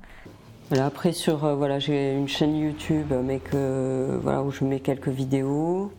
Voilà, 0.70 0.86
après, 0.86 1.12
sur, 1.12 1.56
voilà, 1.56 1.80
j'ai 1.80 2.14
une 2.14 2.28
chaîne 2.28 2.56
YouTube 2.56 3.14
mais 3.24 3.40
que, 3.40 4.20
voilà, 4.22 4.42
où 4.44 4.52
je 4.52 4.64
mets 4.64 4.80
quelques 4.80 5.10
vidéos. 5.10 5.92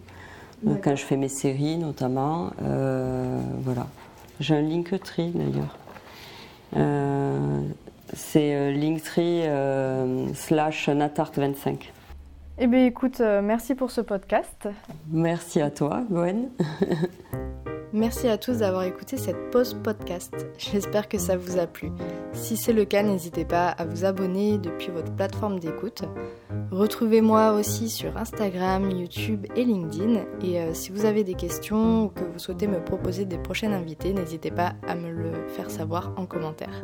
Quand 0.82 0.94
je 0.94 1.02
fais 1.02 1.16
mes 1.16 1.28
séries, 1.28 1.76
notamment. 1.76 2.52
voilà. 2.60 3.86
J'ai 4.40 4.54
un 4.54 4.62
Linktree, 4.62 5.32
d'ailleurs. 5.32 5.76
C'est 8.14 8.54
euh, 8.54 8.72
Linktree 8.72 9.46
euh, 9.46 10.32
slash 10.34 10.88
Natart25. 10.88 11.90
Eh 12.58 12.66
bien 12.66 12.84
écoute, 12.84 13.20
euh, 13.20 13.40
merci 13.42 13.74
pour 13.74 13.90
ce 13.90 14.00
podcast. 14.02 14.68
Merci 15.10 15.60
à 15.60 15.70
toi, 15.70 16.02
Gwen. 16.10 16.50
Merci 17.94 18.26
à 18.28 18.38
tous 18.38 18.58
d'avoir 18.58 18.84
écouté 18.84 19.18
cette 19.18 19.50
pause 19.50 19.74
podcast. 19.74 20.34
J'espère 20.56 21.10
que 21.10 21.18
ça 21.18 21.36
vous 21.36 21.58
a 21.58 21.66
plu. 21.66 21.92
Si 22.32 22.56
c'est 22.56 22.72
le 22.72 22.86
cas, 22.86 23.02
n'hésitez 23.02 23.44
pas 23.44 23.68
à 23.68 23.84
vous 23.84 24.06
abonner 24.06 24.56
depuis 24.56 24.90
votre 24.90 25.12
plateforme 25.12 25.58
d'écoute. 25.58 26.02
Retrouvez-moi 26.70 27.52
aussi 27.52 27.90
sur 27.90 28.16
Instagram, 28.16 28.90
YouTube 28.90 29.46
et 29.56 29.64
LinkedIn. 29.64 30.22
Et 30.42 30.58
euh, 30.58 30.72
si 30.72 30.90
vous 30.90 31.04
avez 31.04 31.22
des 31.22 31.34
questions 31.34 32.04
ou 32.04 32.08
que 32.08 32.24
vous 32.24 32.38
souhaitez 32.38 32.66
me 32.66 32.82
proposer 32.82 33.26
des 33.26 33.36
prochains 33.36 33.72
invités, 33.72 34.14
n'hésitez 34.14 34.50
pas 34.50 34.72
à 34.88 34.94
me 34.94 35.10
le 35.10 35.46
faire 35.48 35.70
savoir 35.70 36.12
en 36.16 36.24
commentaire. 36.24 36.82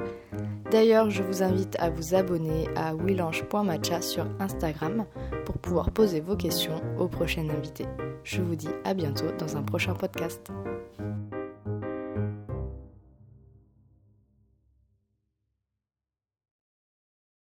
D'ailleurs, 0.70 1.08
je 1.08 1.22
vous 1.22 1.42
invite 1.42 1.74
à 1.80 1.88
vous 1.88 2.14
abonner 2.14 2.68
à 2.76 2.94
willange.matcha 2.94 4.02
sur 4.02 4.26
Instagram 4.40 5.06
pour 5.46 5.56
pouvoir 5.56 5.90
poser 5.90 6.20
vos 6.20 6.36
questions 6.36 6.82
au 6.98 7.08
prochain 7.08 7.48
invité. 7.48 7.86
Je 8.24 8.42
vous 8.42 8.56
dis 8.56 8.68
à 8.84 8.92
bientôt 8.92 9.32
dans 9.38 9.56
un 9.56 9.62
prochain 9.62 9.94
podcast. 9.94 10.52
Thank 10.98 11.32
you. 11.32 11.47